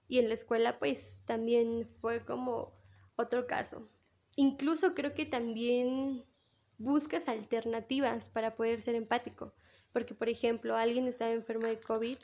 [0.08, 2.72] Y en la escuela, pues, también fue como
[3.18, 3.90] otro caso.
[4.38, 6.24] Incluso creo que también
[6.78, 9.54] buscas alternativas para poder ser empático.
[9.92, 12.16] Porque, por ejemplo, alguien estaba enfermo de COVID,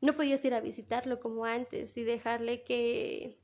[0.00, 3.38] no podías ir a visitarlo como antes y dejarle que,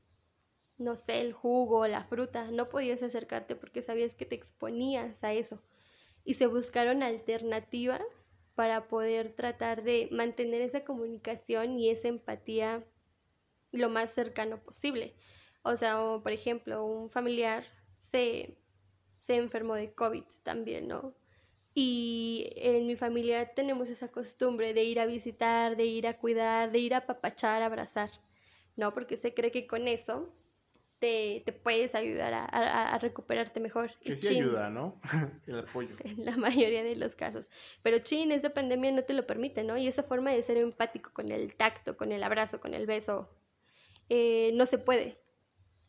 [0.79, 5.35] no sé, el jugo la fruta, no podías acercarte porque sabías que te exponías a
[5.35, 5.61] eso.
[6.27, 8.03] Y se buscaron alternativas
[8.55, 12.85] para poder tratar de mantener esa comunicación y esa empatía
[13.73, 15.15] lo más cercano posible.
[15.63, 17.65] O sea, por ejemplo, un familiar
[18.11, 18.59] se,
[19.25, 21.15] se enfermó de COVID también, ¿no?
[21.75, 26.73] Y en mi familia tenemos esa costumbre de ir a visitar, de ir a cuidar,
[26.73, 28.11] de ir a papachar, a abrazar,
[28.77, 28.95] ¿no?
[28.95, 30.33] Porque se cree que con eso
[30.99, 33.93] te, te puedes ayudar a, a, recuperarte mejor.
[34.01, 35.01] Que sí ayuda, ¿no?
[35.47, 35.95] El apoyo.
[36.05, 37.47] En la mayoría de los casos.
[37.83, 39.77] Pero chin, esta pandemia no te lo permite, ¿no?
[39.77, 43.29] Y esa forma de ser empático con el tacto, con el abrazo, con el beso,
[44.09, 45.19] eh, no se puede.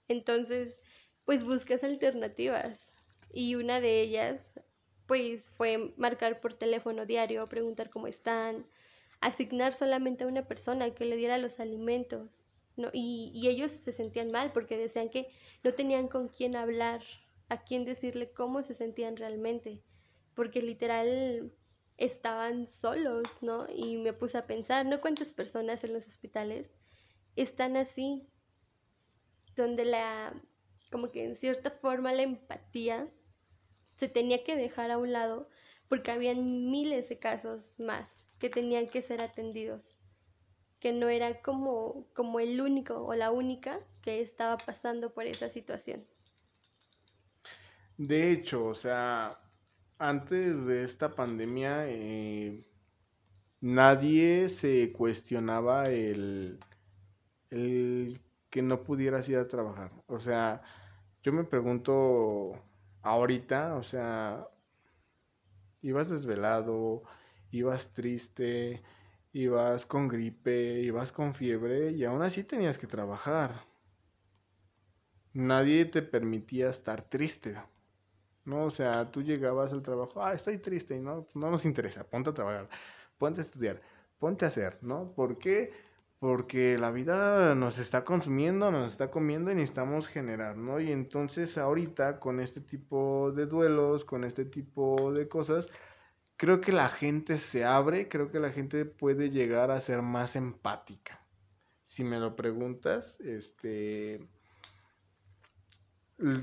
[0.08, 0.78] Entonces,
[1.26, 2.88] pues buscas alternativas.
[3.34, 4.60] Y una de ellas
[5.08, 8.67] pues fue marcar por teléfono diario, preguntar cómo están,
[9.22, 12.30] asignar solamente a una persona que le diera los alimentos.
[12.78, 12.90] ¿No?
[12.94, 15.30] Y, y ellos se sentían mal porque decían que
[15.63, 17.04] no tenían con quién hablar,
[17.50, 19.82] a quién decirle cómo se sentían realmente,
[20.36, 21.52] porque literal
[21.98, 23.68] estaban solos, ¿no?
[23.74, 26.70] Y me puse a pensar, ¿no cuántas personas en los hospitales
[27.36, 28.28] están así?
[29.56, 30.34] Donde la,
[30.92, 33.10] como que en cierta forma la empatía
[33.98, 35.50] se tenía que dejar a un lado
[35.88, 39.97] porque habían miles de casos más que tenían que ser atendidos,
[40.80, 45.50] que no era como, como el único o la única que estaba pasando por esa
[45.50, 46.06] situación.
[47.98, 49.38] De hecho, o sea,
[49.98, 52.63] antes de esta pandemia, eh,
[53.62, 56.60] nadie se cuestionaba el,
[57.50, 59.92] el que no pudieras ir a trabajar.
[60.08, 60.62] O sea,
[61.24, 62.54] yo me pregunto
[63.02, 64.48] ahorita, o sea,
[65.82, 67.04] ibas desvelado,
[67.52, 68.84] ibas triste,
[69.41, 73.65] ibas con gripe, ibas con fiebre y aún así tenías que trabajar.
[75.34, 77.56] Nadie te permitía estar triste.
[78.45, 78.65] ¿no?
[78.65, 82.30] O sea, tú llegabas al trabajo, ah, estoy triste, y no, no nos interesa, ponte
[82.30, 82.69] a trabajar,
[83.17, 83.82] ponte a estudiar,
[84.19, 85.12] ponte a hacer, ¿no?
[85.13, 85.73] ¿Por qué?
[86.19, 90.80] porque la vida nos está consumiendo, nos está comiendo y necesitamos generar, ¿no?
[90.80, 95.69] Y entonces ahorita con este tipo de duelos, con este tipo de cosas,
[96.38, 100.36] creo que la gente se abre, creo que la gente puede llegar a ser más
[100.36, 101.21] empática.
[101.84, 104.28] Si me lo preguntas, este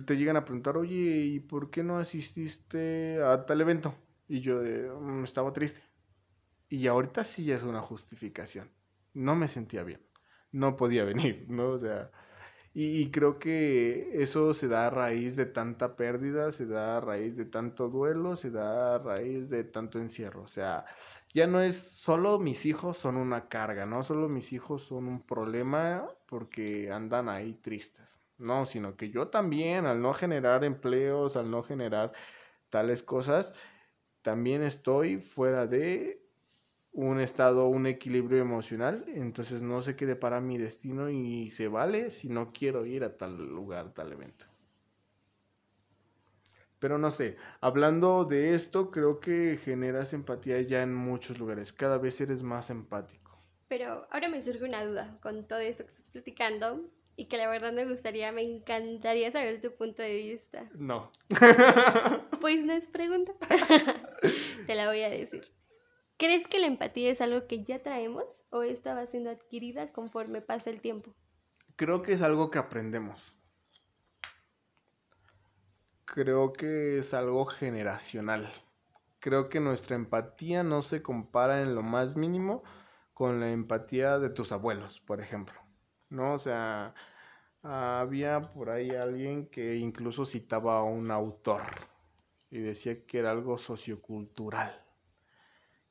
[0.07, 3.95] te llegan a preguntar, oye, ¿y por qué no asististe a tal evento?
[4.29, 5.83] Y yo mm, estaba triste.
[6.69, 8.71] Y ahorita sí es una justificación
[9.15, 10.01] no me sentía bien,
[10.53, 11.71] no podía venir, ¿no?
[11.71, 12.11] O sea,
[12.77, 17.37] y, creo que eso se da a raíz de tanta pérdida, se da a raíz
[17.37, 20.85] de tanto duelo, se da a raíz de tanto encierro, o sea,
[21.33, 25.23] ya no es solo mis hijos son una carga, no solo mis hijos son un
[25.25, 31.51] problema porque andan ahí tristes, no, sino que yo también, al no generar empleos, al
[31.51, 32.13] no generar
[32.71, 33.53] tales cosas,
[34.23, 36.24] también estoy fuera de
[36.95, 42.11] un estado, un equilibrio emocional, entonces no sé qué depara mi destino y se vale
[42.11, 44.47] si no quiero ir a tal lugar, tal evento.
[46.79, 51.99] Pero no sé, hablando de esto, creo que generas empatía ya en muchos lugares, cada
[51.99, 53.39] vez eres más empático.
[53.69, 56.91] Pero ahora me surge una duda con todo esto que estás platicando.
[57.17, 60.69] y que la verdad me gustaría, me encantaría saber tu punto de vista.
[60.75, 61.11] No.
[62.41, 63.33] Pues no es pregunta.
[64.67, 65.45] Te la voy a decir.
[66.17, 70.41] ¿Crees que la empatía es algo que ya traemos o esta va siendo adquirida conforme
[70.41, 71.13] pasa el tiempo?
[71.77, 73.37] Creo que es algo que aprendemos.
[76.05, 78.49] Creo que es algo generacional.
[79.19, 82.63] Creo que nuestra empatía no se compara en lo más mínimo
[83.15, 85.59] con la empatía de tus abuelos, por ejemplo.
[86.11, 86.35] ¿No?
[86.35, 86.95] O sea,
[87.63, 91.63] había por ahí alguien que incluso citaba a un autor
[92.51, 94.84] y decía que era algo sociocultural,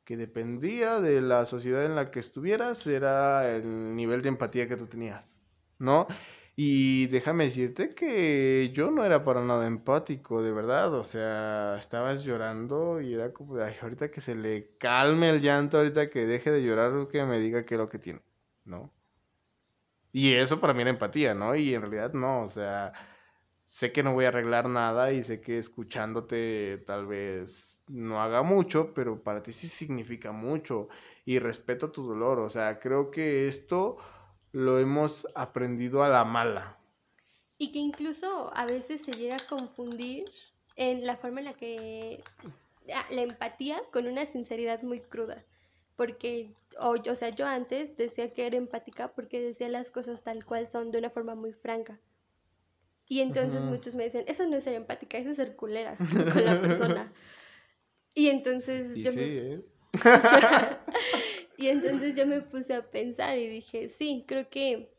[0.04, 4.78] que dependía de la sociedad en la que estuvieras, era el nivel de empatía que
[4.78, 5.34] tú tenías,
[5.80, 6.08] ¿no?
[6.56, 10.94] Y déjame decirte que yo no era para nada empático, de verdad.
[10.94, 15.78] O sea, estabas llorando y era como ay, ahorita que se le calme el llanto,
[15.78, 18.22] ahorita que deje de llorar, que me diga qué es lo que tiene,
[18.66, 18.92] ¿no?
[20.12, 21.56] Y eso para mí era empatía, ¿no?
[21.56, 22.94] Y en realidad no, o sea,
[23.74, 28.44] sé que no voy a arreglar nada y sé que escuchándote tal vez no haga
[28.44, 30.90] mucho, pero para ti sí significa mucho
[31.26, 33.98] y respeto tu dolor, o sea, creo que esto
[34.52, 36.78] lo hemos aprendido a la mala.
[37.58, 40.26] Y que incluso a veces se llega a confundir
[40.76, 42.24] en la forma en la que
[42.94, 45.44] ah, la empatía con una sinceridad muy cruda.
[45.96, 50.46] Porque, o, o sea, yo antes decía que era empática porque decía las cosas tal
[50.46, 52.00] cual son de una forma muy franca.
[53.08, 55.96] Y entonces muchos me decían, eso no es ser empática, eso es ser culera
[56.34, 57.14] con la persona.
[58.14, 59.24] Y entonces yo me...
[59.24, 59.62] ¿eh?
[61.58, 64.92] Y entonces yo me puse a pensar y dije, sí, creo que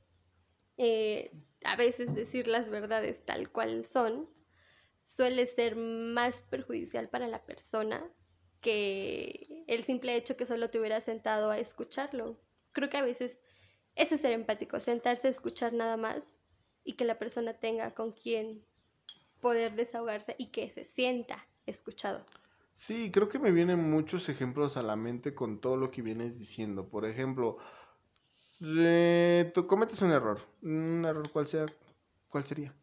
[0.76, 1.32] eh,
[1.64, 4.28] a veces decir las verdades tal cual son
[5.06, 8.02] suele ser más perjudicial para la persona
[8.60, 12.40] que el simple hecho que solo te hubiera sentado a escucharlo.
[12.72, 13.38] Creo que a veces
[13.94, 16.34] eso es ser empático, sentarse a escuchar nada más
[16.85, 18.62] y que la persona tenga con quien
[19.40, 22.25] poder desahogarse y que se sienta escuchado.
[22.75, 26.38] Sí, creo que me vienen muchos ejemplos a la mente con todo lo que vienes
[26.38, 26.88] diciendo.
[26.88, 27.59] Por ejemplo,
[28.59, 30.40] tú cometes un error.
[30.62, 31.66] Un error, ¿cuál, sea,
[32.29, 32.75] cuál sería?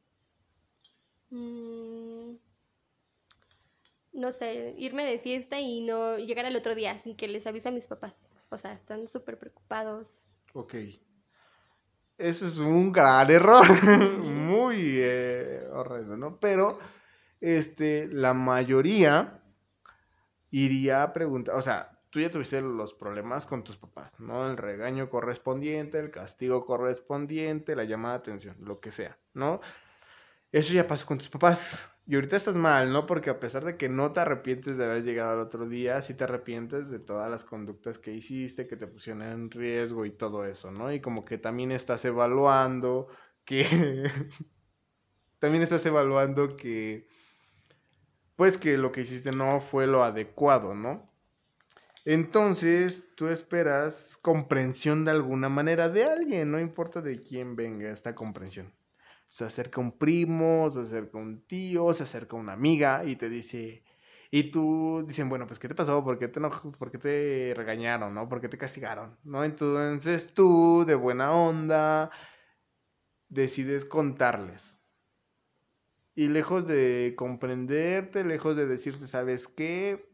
[1.29, 2.35] Mm,
[4.13, 7.69] no sé, irme de fiesta y no llegar al otro día sin que les avise
[7.69, 8.15] a mis papás.
[8.49, 10.23] O sea, están súper preocupados.
[10.53, 10.75] Ok.
[12.21, 13.65] Eso es un gran error.
[14.21, 16.39] Muy eh, horrendo, ¿no?
[16.39, 16.77] Pero,
[17.39, 19.41] este, la mayoría
[20.51, 24.49] iría a preguntar, o sea, tú ya tuviste los problemas con tus papás, ¿no?
[24.49, 29.59] El regaño correspondiente, el castigo correspondiente, la llamada de atención, lo que sea, ¿no?
[30.51, 31.90] Eso ya pasó con tus papás.
[32.07, 33.05] Y ahorita estás mal, ¿no?
[33.05, 36.13] Porque a pesar de que no te arrepientes de haber llegado al otro día, sí
[36.13, 40.45] te arrepientes de todas las conductas que hiciste, que te pusieron en riesgo y todo
[40.45, 40.91] eso, ¿no?
[40.91, 43.07] Y como que también estás evaluando
[43.45, 44.11] que...
[45.39, 47.07] también estás evaluando que
[48.41, 51.07] pues que lo que hiciste no fue lo adecuado, ¿no?
[52.05, 58.15] Entonces, tú esperas comprensión de alguna manera de alguien, no importa de quién venga esta
[58.15, 58.73] comprensión.
[59.31, 63.81] Se acerca un primo, se acerca un tío, se acerca una amiga y te dice,
[64.29, 66.03] y tú dicen, bueno, pues ¿qué te pasó?
[66.03, 68.13] ¿Por qué te, ¿Por qué te regañaron?
[68.13, 68.27] ¿no?
[68.27, 69.17] ¿Por qué te castigaron?
[69.23, 69.45] ¿no?
[69.45, 72.11] Entonces tú, de buena onda,
[73.29, 74.81] decides contarles.
[76.13, 80.11] Y lejos de comprenderte, lejos de decirte, ¿sabes qué?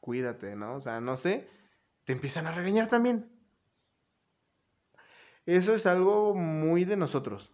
[0.00, 0.76] Cuídate, ¿no?
[0.76, 1.50] O sea, no sé,
[2.04, 3.30] te empiezan a regañar también.
[5.44, 7.52] Eso es algo muy de nosotros.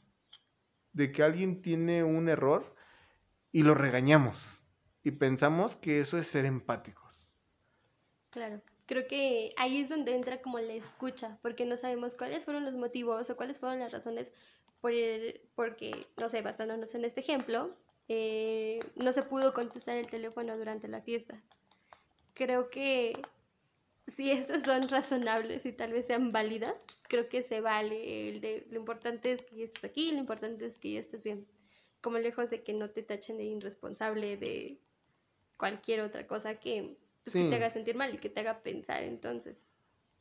[0.99, 2.75] De que alguien tiene un error
[3.53, 4.65] y lo regañamos.
[5.05, 7.29] Y pensamos que eso es ser empáticos.
[8.31, 8.61] Claro.
[8.87, 12.75] Creo que ahí es donde entra como la escucha, porque no sabemos cuáles fueron los
[12.75, 14.33] motivos o cuáles fueron las razones
[14.81, 14.91] por
[15.55, 17.77] porque, no sé, basándonos en este ejemplo,
[18.09, 21.41] eh, no se pudo contestar el teléfono durante la fiesta.
[22.35, 23.23] Creo que
[24.17, 28.29] si estas son razonables y tal vez sean válidas, creo que se vale.
[28.29, 31.47] El de, lo importante es que estés aquí, lo importante es que ya estés bien.
[32.01, 34.81] Como lejos de que no te tachen de irresponsable de
[35.57, 39.03] cualquier otra cosa que, pues, que te haga sentir mal y que te haga pensar
[39.03, 39.57] entonces.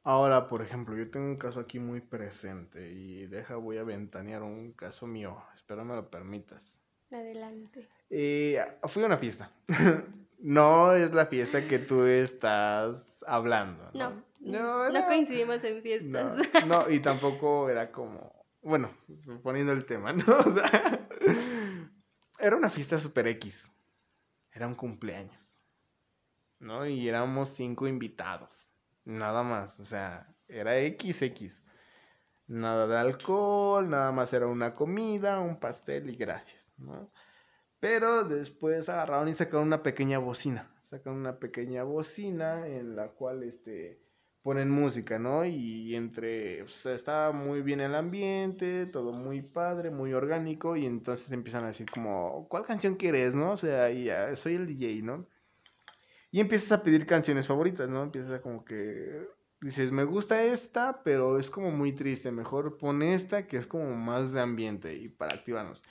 [0.03, 4.41] Ahora, por ejemplo, yo tengo un caso aquí muy presente y deja, voy a ventanear
[4.41, 5.43] un caso mío.
[5.53, 6.81] Espero me lo permitas.
[7.11, 7.87] Adelante.
[8.09, 9.51] Eh, fui a una fiesta.
[10.39, 13.89] no es la fiesta que tú estás hablando.
[13.93, 16.47] No, no, no, coincidimos en fiestas.
[16.67, 18.91] No, y tampoco era como, bueno,
[19.43, 20.23] poniendo el tema, ¿no?
[20.45, 21.07] O sea,
[22.39, 23.71] era una fiesta super X.
[24.51, 25.57] Era un cumpleaños.
[26.59, 26.85] ¿No?
[26.85, 28.71] Y éramos cinco invitados.
[29.05, 31.61] Nada más, o sea, era XX.
[32.47, 37.11] Nada de alcohol, nada más era una comida, un pastel y gracias, ¿no?
[37.79, 40.71] Pero después agarraron y sacaron una pequeña bocina.
[40.81, 43.99] Sacaron una pequeña bocina en la cual este,
[44.47, 45.43] ponen música, ¿no?
[45.45, 51.31] Y entre, sea, estaba muy bien el ambiente, todo muy padre, muy orgánico, y entonces
[51.33, 53.51] empiezan a decir como, ¿cuál canción quieres, no?
[53.51, 55.27] O sea, ya soy el DJ, ¿no?
[56.31, 58.03] Y empiezas a pedir canciones favoritas, ¿no?
[58.03, 59.27] Empiezas a como que,
[59.61, 63.95] dices, me gusta esta, pero es como muy triste, mejor pon esta que es como
[63.95, 65.83] más de ambiente y para activarnos.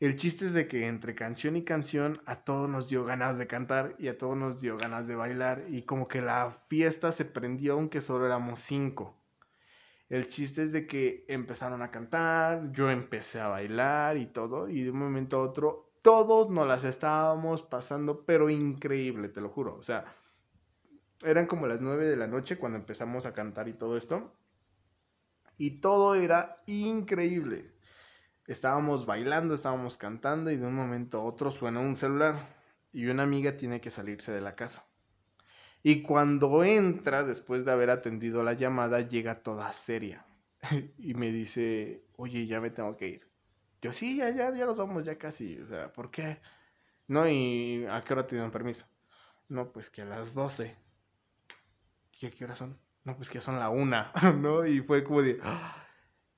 [0.00, 3.46] El chiste es de que entre canción y canción a todos nos dio ganas de
[3.46, 7.24] cantar y a todos nos dio ganas de bailar y como que la fiesta se
[7.24, 9.16] prendió aunque solo éramos cinco.
[10.08, 14.82] El chiste es de que empezaron a cantar, yo empecé a bailar y todo y
[14.82, 19.76] de un momento a otro todos nos las estábamos pasando pero increíble, te lo juro.
[19.76, 20.04] O sea,
[21.24, 24.34] eran como las nueve de la noche cuando empezamos a cantar y todo esto
[25.58, 27.72] y todo era increíble
[28.46, 32.56] estábamos bailando, estábamos cantando y de un momento a otro suena un celular
[32.92, 34.86] y una amiga tiene que salirse de la casa.
[35.82, 40.26] Y cuando entra, después de haber atendido la llamada, llega toda seria
[40.98, 43.32] y me dice, oye, ya me tengo que ir.
[43.80, 45.58] Yo, sí, ya, ya, ya nos vamos, ya casi.
[45.58, 46.40] O sea, ¿por qué?
[47.08, 48.86] No, y ¿a qué hora te dieron permiso?
[49.48, 50.76] No, pues que a las 12.
[52.22, 52.78] ¿Y a qué hora son?
[53.02, 54.64] No, pues que son la una, ¿no?
[54.64, 55.40] Y fue como de,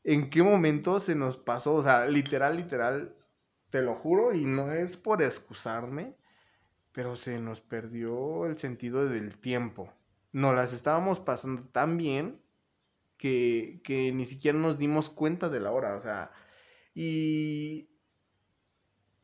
[0.02, 3.14] en qué momento se nos pasó, o sea, literal, literal,
[3.68, 6.16] te lo juro, y no es por excusarme,
[6.92, 9.92] pero se nos perdió el sentido del tiempo.
[10.32, 12.40] Nos las estábamos pasando tan bien
[13.18, 16.30] que, que ni siquiera nos dimos cuenta de la hora, o sea,
[16.94, 17.90] y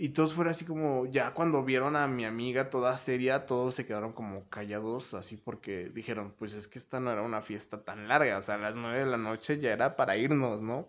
[0.01, 3.85] y todos fueron así como, ya cuando vieron a mi amiga toda seria, todos se
[3.85, 8.09] quedaron como callados, así porque dijeron, pues es que esta no era una fiesta tan
[8.09, 10.89] larga, o sea, a las nueve de la noche ya era para irnos, ¿no?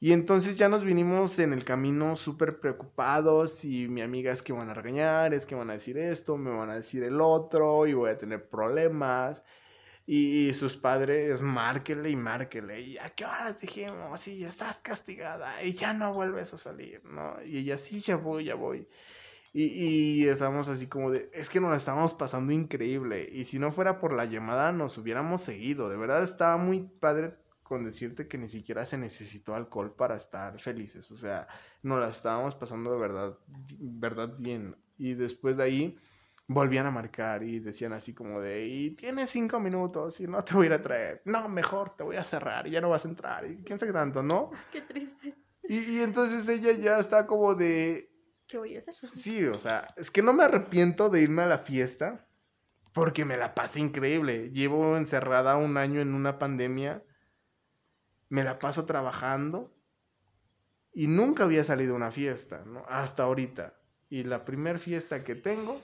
[0.00, 4.54] Y entonces ya nos vinimos en el camino súper preocupados y mi amiga es que
[4.54, 7.86] van a regañar, es que van a decir esto, me van a decir el otro
[7.86, 9.44] y voy a tener problemas.
[10.04, 12.80] Y, sus padres, márquele y márquele.
[12.80, 14.20] ¿Y a qué horas dijimos?
[14.20, 17.36] Sí, ya estás castigada y ya no vuelves a salir, ¿no?
[17.44, 18.88] Y ella, sí, ya voy, ya voy.
[19.52, 19.64] Y,
[20.22, 23.28] y estábamos así como de, es que nos la estábamos pasando increíble.
[23.32, 25.88] Y si no fuera por la llamada, nos hubiéramos seguido.
[25.88, 30.60] De verdad estaba muy padre con decirte que ni siquiera se necesitó alcohol para estar
[30.60, 31.10] felices.
[31.10, 31.48] O sea,
[31.82, 33.38] nos la estábamos pasando de verdad,
[33.78, 34.76] verdad bien.
[34.98, 35.98] Y después de ahí
[36.52, 40.54] volvían a marcar y decían así como de, y tienes cinco minutos y no te
[40.54, 41.22] voy a ir a traer.
[41.24, 43.46] No, mejor te voy a cerrar y ya no vas a entrar.
[43.48, 44.50] Y quién sabe tanto, ¿no?
[44.72, 45.34] Qué triste.
[45.64, 48.10] Y, entonces ella ya está como de...
[48.46, 48.94] ¿Qué voy a hacer?
[49.14, 52.26] Sí, o sea, es que no me arrepiento de irme a la fiesta
[52.92, 54.50] porque me la pasé increíble.
[54.50, 57.02] Llevo encerrada un año en una pandemia.
[58.28, 59.74] Me la paso trabajando
[60.92, 62.84] y nunca había salido a una fiesta, ¿no?
[62.88, 63.78] Hasta ahorita.
[64.10, 65.80] Y la primera fiesta que tengo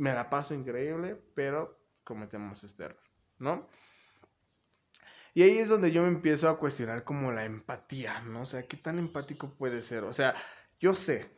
[0.00, 3.02] me la paso increíble, pero cometemos este error,
[3.38, 3.68] ¿no?
[5.34, 8.42] Y ahí es donde yo me empiezo a cuestionar como la empatía, ¿no?
[8.42, 10.04] O sea, ¿qué tan empático puede ser?
[10.04, 10.34] O sea,
[10.80, 11.30] yo sé,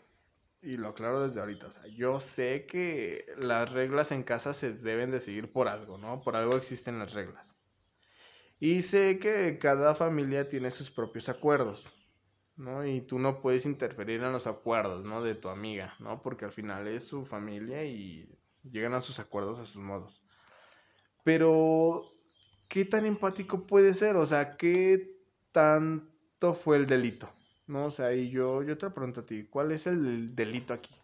[0.62, 4.72] y lo aclaro desde ahorita, o sea, yo sé que las reglas en casa se
[4.72, 6.22] deben de seguir por algo, ¿no?
[6.22, 7.56] Por algo existen las reglas.
[8.60, 11.84] Y sé que cada familia tiene sus propios acuerdos,
[12.56, 12.86] ¿no?
[12.86, 15.20] Y tú no puedes interferir en los acuerdos, ¿no?
[15.20, 16.22] De tu amiga, ¿no?
[16.22, 18.38] Porque al final es su familia y
[18.70, 20.22] llegan a sus acuerdos, a sus modos.
[21.24, 22.12] Pero,
[22.68, 24.16] ¿qué tan empático puede ser?
[24.16, 25.16] O sea, ¿qué
[25.52, 27.32] tanto fue el delito?
[27.66, 27.86] ¿No?
[27.86, 30.94] O sea, y yo, yo te pregunto a ti, ¿cuál es el delito aquí?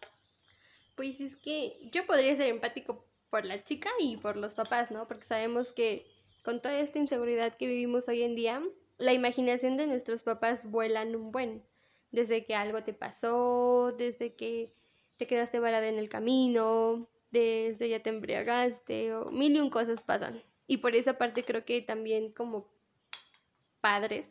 [0.95, 5.07] Pues es que yo podría ser empático por la chica y por los papás, ¿no?
[5.07, 6.05] Porque sabemos que
[6.43, 8.61] con toda esta inseguridad que vivimos hoy en día,
[8.97, 11.63] la imaginación de nuestros papás vuelan un buen.
[12.11, 14.73] Desde que algo te pasó, desde que
[15.17, 20.01] te quedaste varada en el camino, desde ya te embriagaste o mil y un cosas
[20.01, 20.43] pasan.
[20.67, 22.67] Y por esa parte creo que también como
[23.81, 24.27] padres,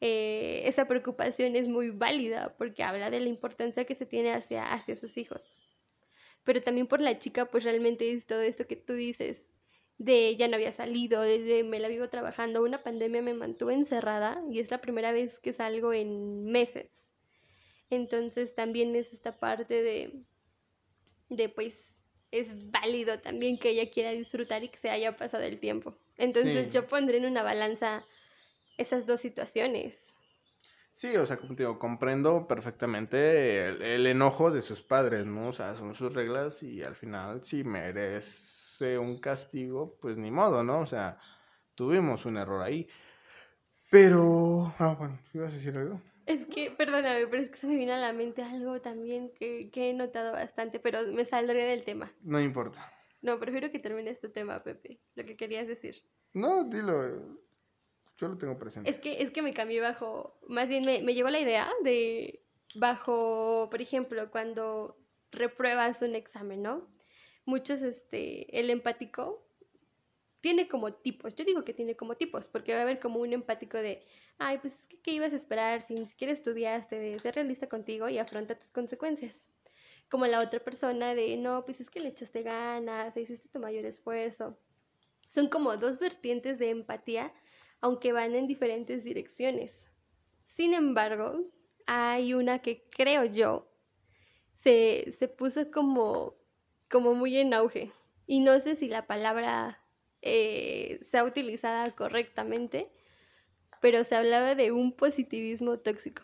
[0.00, 4.72] eh, esa preocupación es muy válida porque habla de la importancia que se tiene hacia,
[4.72, 5.40] hacia sus hijos.
[6.44, 9.42] Pero también por la chica, pues realmente es todo esto que tú dices,
[9.98, 14.42] de ya no había salido, desde me la vivo trabajando, una pandemia me mantuvo encerrada
[14.50, 17.04] y es la primera vez que salgo en meses.
[17.90, 20.24] Entonces también es esta parte de,
[21.28, 21.93] de pues
[22.34, 25.96] es válido también que ella quiera disfrutar y que se haya pasado el tiempo.
[26.16, 28.04] Entonces yo pondré en una balanza
[28.76, 30.12] esas dos situaciones.
[30.92, 35.48] Sí, o sea, como te digo, comprendo perfectamente el, enojo de sus padres, ¿no?
[35.48, 40.62] O sea, son sus reglas y al final si merece un castigo, pues ni modo,
[40.62, 40.80] ¿no?
[40.80, 41.18] O sea,
[41.74, 42.88] tuvimos un error ahí.
[43.90, 46.00] Pero, ah, bueno, ¿ibas a decir algo?
[46.26, 49.70] Es que, perdóname, pero es que se me vino a la mente algo también que,
[49.70, 52.12] que he notado bastante, pero me saldré del tema.
[52.22, 52.92] No importa.
[53.20, 56.02] No, prefiero que termines tu tema, Pepe, lo que querías decir.
[56.32, 57.40] No, dilo.
[58.16, 58.90] Yo lo tengo presente.
[58.90, 62.44] Es que, es que me cambié bajo, más bien me, me llegó la idea de
[62.74, 64.96] bajo, por ejemplo, cuando
[65.30, 66.88] repruebas un examen, ¿no?
[67.44, 69.43] Muchos, este, el empático
[70.44, 71.34] tiene como tipos.
[71.34, 74.04] Yo digo que tiene como tipos, porque va a haber como un empático de,
[74.36, 76.98] ay, pues es que ¿qué ibas a esperar si ni siquiera estudiaste?
[76.98, 79.34] De ser realista contigo y afronta tus consecuencias.
[80.10, 83.86] Como la otra persona de, no, pues es que le echaste ganas, hiciste tu mayor
[83.86, 84.58] esfuerzo.
[85.30, 87.32] Son como dos vertientes de empatía,
[87.80, 89.90] aunque van en diferentes direcciones.
[90.56, 91.40] Sin embargo,
[91.86, 93.66] hay una que creo yo
[94.62, 96.34] se, se puso como,
[96.90, 97.92] como muy en auge.
[98.26, 99.80] Y no sé si la palabra
[100.26, 102.88] eh, sea utilizada correctamente,
[103.82, 106.22] pero se hablaba de un positivismo tóxico.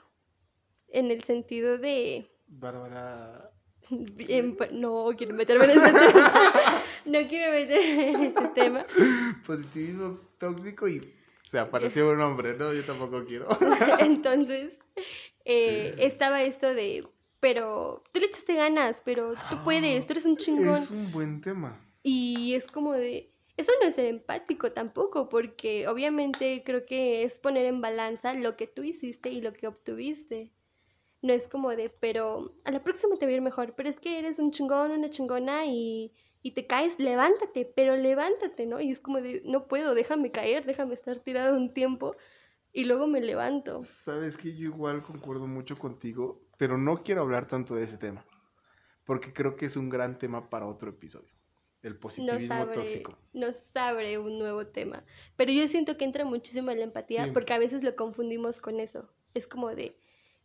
[0.89, 2.31] En el sentido de.
[2.49, 3.51] Bárbara.
[3.91, 6.83] no quiero meterme en ese tema.
[7.05, 8.87] no quiero meterme en ese tema.
[9.47, 12.73] Positivismo tóxico y se apareció un hombre, ¿no?
[12.73, 13.49] Yo tampoco quiero.
[13.99, 14.73] Entonces,
[15.45, 17.07] eh, estaba esto de,
[17.41, 20.77] pero tú le echaste ganas, pero tú puedes, tú eres un chingón.
[20.77, 21.79] Es un buen tema.
[22.03, 23.30] Y es como de,
[23.61, 28.57] eso no es ser empático tampoco, porque obviamente creo que es poner en balanza lo
[28.57, 30.53] que tú hiciste y lo que obtuviste.
[31.23, 34.01] No es como de, pero a la próxima te va a ir mejor, pero es
[34.01, 38.81] que eres un chingón, una chingona y, y te caes, levántate, pero levántate, ¿no?
[38.81, 42.17] Y es como de, no puedo, déjame caer, déjame estar tirado un tiempo
[42.73, 43.81] y luego me levanto.
[43.83, 48.25] Sabes que yo igual concuerdo mucho contigo, pero no quiero hablar tanto de ese tema,
[49.05, 51.40] porque creo que es un gran tema para otro episodio.
[51.83, 53.19] El positivismo nos abre, tóxico.
[53.33, 55.05] Nos abre un nuevo tema.
[55.37, 57.31] Pero yo siento que entra muchísimo en la empatía Sí.
[57.33, 59.09] porque a veces lo confundimos con eso.
[59.35, 59.97] Es como de,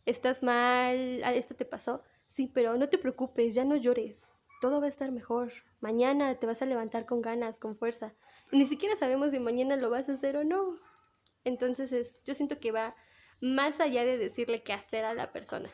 [0.05, 2.03] estás mal, ah, esto te pasó.
[2.35, 4.17] Sí, pero no te preocupes, ya no llores.
[4.61, 5.51] Todo va a estar mejor.
[5.81, 8.13] Mañana te vas a levantar con ganas, con fuerza.
[8.51, 10.79] Y ni siquiera sabemos si mañana lo vas a hacer o no.
[11.43, 12.95] Entonces es, yo siento que va
[13.41, 15.69] más allá de decirle qué hacer a la persona.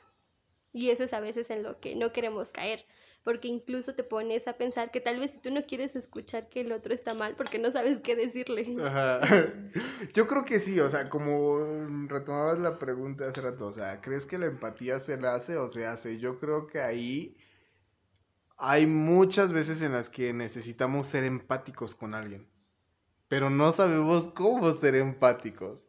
[0.74, 2.86] Y eso es a veces en lo que no queremos caer
[3.24, 6.62] porque incluso te pones a pensar que tal vez si tú no quieres escuchar que
[6.62, 8.76] el otro está mal porque no sabes qué decirle.
[8.84, 9.20] Ajá.
[10.14, 11.60] Yo creo que sí, o sea, como
[12.08, 15.86] retomabas la pregunta hace rato, o sea, ¿crees que la empatía se nace o se
[15.86, 16.18] hace?
[16.18, 17.38] Yo creo que ahí
[18.58, 22.50] hay muchas veces en las que necesitamos ser empáticos con alguien,
[23.28, 25.88] pero no sabemos cómo ser empáticos.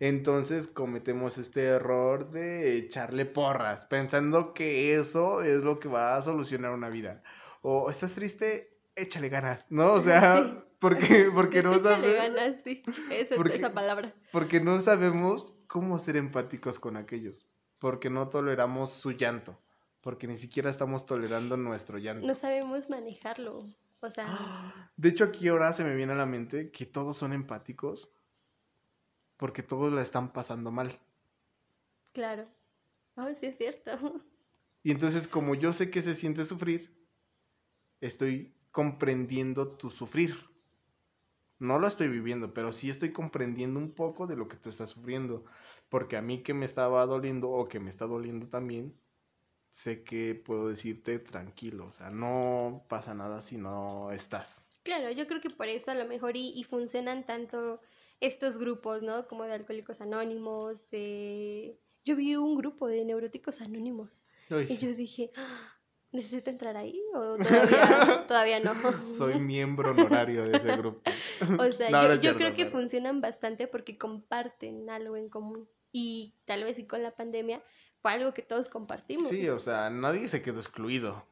[0.00, 6.22] Entonces cometemos este error de echarle porras, pensando que eso es lo que va a
[6.22, 7.22] solucionar una vida.
[7.62, 9.92] O estás triste, échale ganas, ¿no?
[9.94, 12.16] O sea, porque, porque no Échale sabes.
[12.16, 14.14] ganas, sí, esa, Porque- esa palabra.
[14.32, 17.46] Porque no sabemos cómo ser empáticos con aquellos.
[17.78, 19.58] Porque no toleramos su llanto.
[20.00, 22.26] Porque ni siquiera estamos tolerando nuestro llanto.
[22.26, 23.66] No sabemos manejarlo.
[24.00, 24.26] O sea,
[24.96, 28.10] De hecho, aquí ahora se me viene a la mente que todos son empáticos.
[29.36, 31.00] Porque todos la están pasando mal.
[32.12, 32.48] claro.
[33.16, 33.92] Oh, sí es cierto.
[34.84, 37.08] Y entonces, como yo sé que se siente sufrir,
[38.00, 40.36] estoy comprendiendo tu sufrir.
[41.58, 44.90] No lo estoy viviendo, pero sí estoy comprendiendo un poco de lo que tú estás
[44.90, 45.44] sufriendo.
[45.88, 49.00] Porque a mí que me estaba doliendo o que me está doliendo también,
[49.70, 51.86] sé que puedo decirte tranquilo.
[51.88, 54.66] O sea, no pasa nada si no estás.
[54.82, 57.80] Claro, yo creo que por eso a lo mejor y, y funcionan tanto
[58.20, 59.26] estos grupos, ¿no?
[59.28, 61.78] Como de alcohólicos anónimos, de...
[62.04, 65.78] Yo vi un grupo de neuróticos anónimos Uy, y yo dije, "Ah,
[66.12, 68.74] ¿necesito entrar ahí o todavía, todavía no?
[69.06, 71.00] Soy miembro honorario de ese grupo.
[71.58, 75.16] O sea, No, yo, no es yo cierto, creo que funcionan bastante porque comparten algo
[75.16, 75.68] en común.
[75.92, 77.62] Y tal vez y con la pandemia
[78.00, 79.28] fue algo que todos compartimos.
[79.28, 81.26] Sí, o sea, nadie se quedó excluido.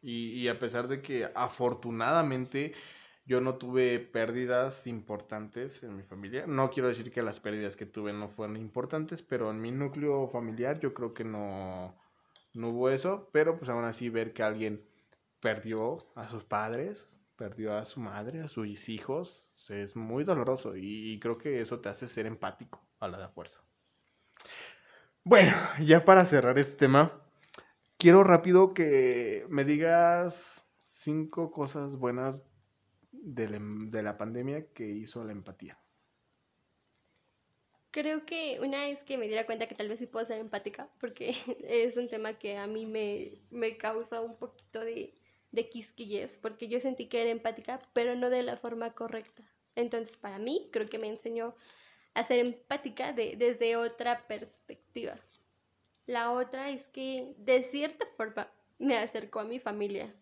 [0.00, 2.74] Y, y a pesar de que afortunadamente
[3.26, 7.86] yo no tuve pérdidas importantes en mi familia, no quiero decir que las pérdidas que
[7.86, 11.94] tuve no fueron importantes, pero en mi núcleo familiar yo creo que no,
[12.52, 14.86] no hubo eso, pero pues aún así ver que alguien
[15.40, 20.76] perdió a sus padres, perdió a su madre, a sus hijos, es muy doloroso.
[20.76, 23.60] Y, creo que eso te hace ser empático a la de fuerza.
[25.24, 25.52] Bueno,
[25.82, 27.12] ya para cerrar este tema,
[27.98, 32.46] quiero rápido que me digas cinco cosas buenas
[33.24, 35.78] de la, em- de la pandemia que hizo la empatía.
[37.90, 40.90] Creo que una vez que me diera cuenta que tal vez sí puedo ser empática,
[41.00, 41.30] porque
[41.64, 45.14] es un tema que a mí me, me causa un poquito de,
[45.52, 49.44] de quisquilles, porque yo sentí que era empática, pero no de la forma correcta.
[49.76, 51.54] Entonces, para mí, creo que me enseñó
[52.14, 55.20] a ser empática de, desde otra perspectiva.
[56.06, 60.14] La otra es que de cierta forma me acercó a mi familia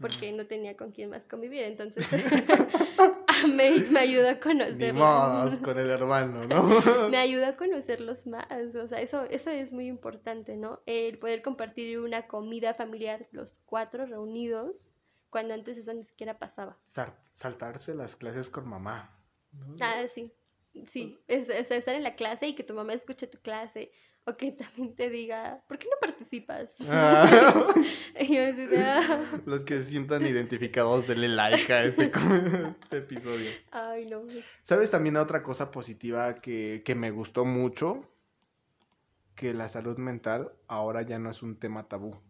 [0.00, 2.06] porque no tenía con quién más convivir, entonces
[3.54, 4.94] me, me ayudó a conocerlos.
[4.94, 6.62] más con el hermano, ¿no?
[7.10, 10.80] me ayuda a conocerlos más, o sea, eso, eso es muy importante, ¿no?
[10.86, 14.90] El poder compartir una comida familiar, los cuatro reunidos,
[15.28, 16.78] cuando antes eso ni siquiera pasaba.
[17.32, 19.16] saltarse las clases con mamá.
[19.80, 20.32] Ah, sí.
[20.86, 23.90] Sí, es, estar en la clase y que tu mamá escuche tu clase
[24.26, 26.70] o que también te diga, ¿por qué no participas?
[26.88, 27.66] Ah.
[28.76, 29.40] Ah".
[29.46, 32.12] Los que se sientan identificados, denle like a este,
[32.82, 33.50] este episodio.
[33.70, 34.22] Ay, no.
[34.62, 38.08] ¿Sabes también otra cosa positiva que, me gustó mucho?
[39.34, 42.20] Que la salud mental ahora ya no es un tema tabú.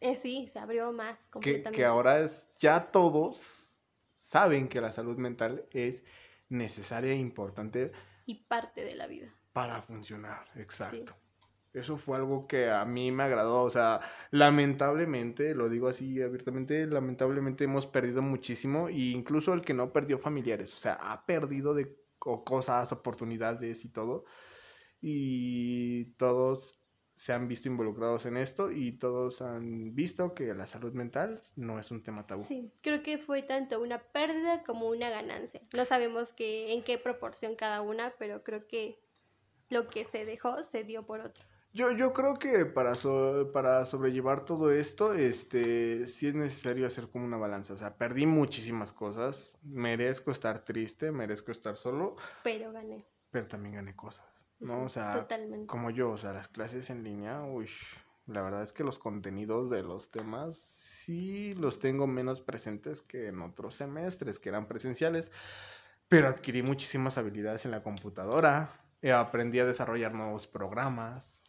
[0.00, 1.70] Eh, sí, se abrió más completamente.
[1.70, 3.78] Que, que ahora es, ya todos
[4.14, 6.04] saben que la salud mental es
[6.48, 7.92] necesaria e importante.
[8.24, 9.34] Y parte de la vida.
[9.58, 11.16] Para funcionar, exacto.
[11.72, 13.62] Eso fue algo que a mí me agradó.
[13.62, 14.00] O sea,
[14.30, 18.88] lamentablemente, lo digo así abiertamente, lamentablemente hemos perdido muchísimo.
[18.88, 20.72] E incluso el que no perdió familiares.
[20.74, 24.26] O sea, ha perdido de cosas, oportunidades y todo.
[25.00, 26.78] Y todos
[27.16, 31.80] se han visto involucrados en esto y todos han visto que la salud mental no
[31.80, 32.44] es un tema tabú.
[32.44, 35.60] Sí, creo que fue tanto una pérdida como una ganancia.
[35.74, 39.00] No sabemos que, en qué proporción cada una, pero creo que
[39.70, 41.44] lo que se dejó se dio por otro.
[41.72, 42.94] Yo, yo creo que para,
[43.52, 47.74] para sobrellevar todo esto, este, sí es necesario hacer como una balanza.
[47.74, 52.16] O sea, perdí muchísimas cosas, merezco estar triste, merezco estar solo.
[52.42, 53.04] Pero gané.
[53.30, 54.24] Pero también gané cosas.
[54.60, 54.84] ¿no?
[54.84, 55.26] O sea,
[55.66, 57.68] como yo, o sea, las clases en línea, uy,
[58.26, 63.28] la verdad es que los contenidos de los temas sí los tengo menos presentes que
[63.28, 65.30] en otros semestres que eran presenciales,
[66.08, 68.72] pero adquirí muchísimas habilidades en la computadora,
[69.02, 71.42] aprendí a desarrollar nuevos programas.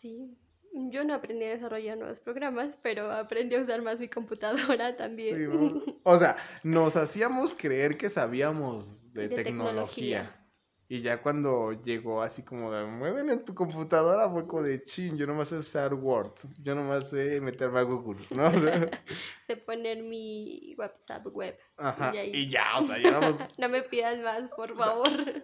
[0.00, 0.36] Sí,
[0.72, 5.82] yo no aprendí a desarrollar nuevos programas, pero aprendí a usar más mi computadora también.
[6.02, 10.40] O sea, nos hacíamos creer que sabíamos de, tecnología.
[10.86, 15.16] Y ya cuando llegó así como de mueven en tu computadora, fue como de chin,
[15.16, 18.50] yo nomás sé usar Word, yo nomás sé meterme a Google, ¿no?
[19.46, 21.58] sé poner mi WhatsApp web.
[21.78, 22.12] Ajá.
[22.14, 25.42] Y, ya, o sea, ya no no me pidas más, por favor.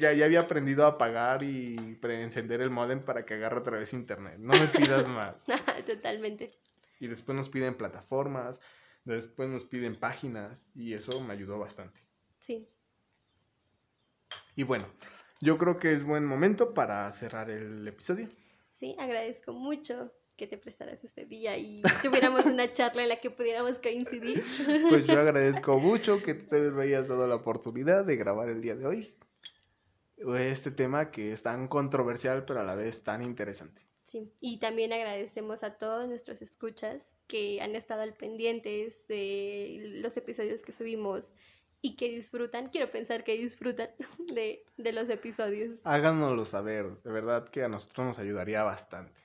[0.00, 3.92] Ya, ya había aprendido a apagar y encender el modem para que agarre otra vez
[3.92, 4.36] internet.
[4.38, 5.44] No me pidas más.
[5.86, 6.52] Totalmente.
[7.00, 8.60] Y después nos piden plataformas,
[9.04, 12.00] después nos piden páginas y eso me ayudó bastante.
[12.38, 12.68] Sí.
[14.54, 14.86] Y bueno,
[15.40, 18.28] yo creo que es buen momento para cerrar el episodio.
[18.78, 23.30] Sí, agradezco mucho que te prestaras este día y tuviéramos una charla en la que
[23.30, 24.42] pudiéramos coincidir.
[24.88, 28.74] Pues yo agradezco mucho que te me hayas dado la oportunidad de grabar el día
[28.74, 29.14] de hoy.
[30.16, 33.82] Este tema que es tan controversial pero a la vez tan interesante.
[34.04, 40.16] Sí, y también agradecemos a todos nuestros escuchas que han estado al pendientes de los
[40.16, 41.28] episodios que subimos
[41.82, 43.90] y que disfrutan, quiero pensar que disfrutan
[44.34, 45.78] de, los episodios.
[45.84, 49.20] Háganoslo saber, de verdad que a nosotros nos ayudaría bastante.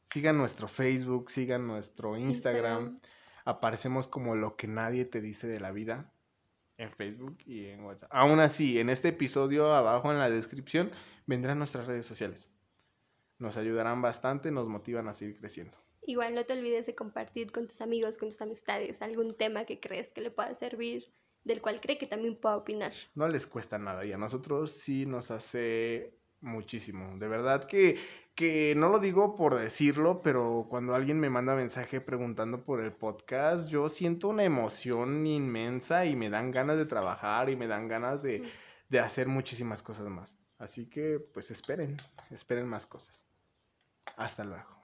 [0.00, 2.96] Sigan nuestro Facebook, sigan nuestro Instagram.
[3.44, 6.13] Aparecemos como lo que nadie te dice de la vida
[6.84, 8.10] en Facebook y en WhatsApp.
[8.12, 10.90] Aún así, en este episodio abajo en la descripción
[11.26, 12.50] vendrán nuestras redes sociales.
[13.38, 15.76] Nos ayudarán bastante, nos motivan a seguir creciendo.
[16.06, 19.80] Igual no te olvides de compartir con tus amigos, con tus amistades, algún tema que
[19.80, 21.12] crees que le pueda servir
[21.44, 22.92] del cual cree que también pueda opinar.
[23.14, 27.18] No les cuesta nada y a nosotros sí nos hace muchísimo.
[27.18, 27.98] De verdad que,
[28.34, 32.92] que no lo digo por decirlo, pero cuando alguien me manda mensaje preguntando por el
[32.92, 37.88] podcast, yo siento una emoción inmensa y me dan ganas de trabajar y me dan
[37.88, 38.42] ganas de,
[38.88, 40.36] de hacer muchísimas cosas más.
[40.58, 41.96] Así que pues esperen,
[42.30, 43.26] esperen más cosas.
[44.16, 44.83] Hasta luego.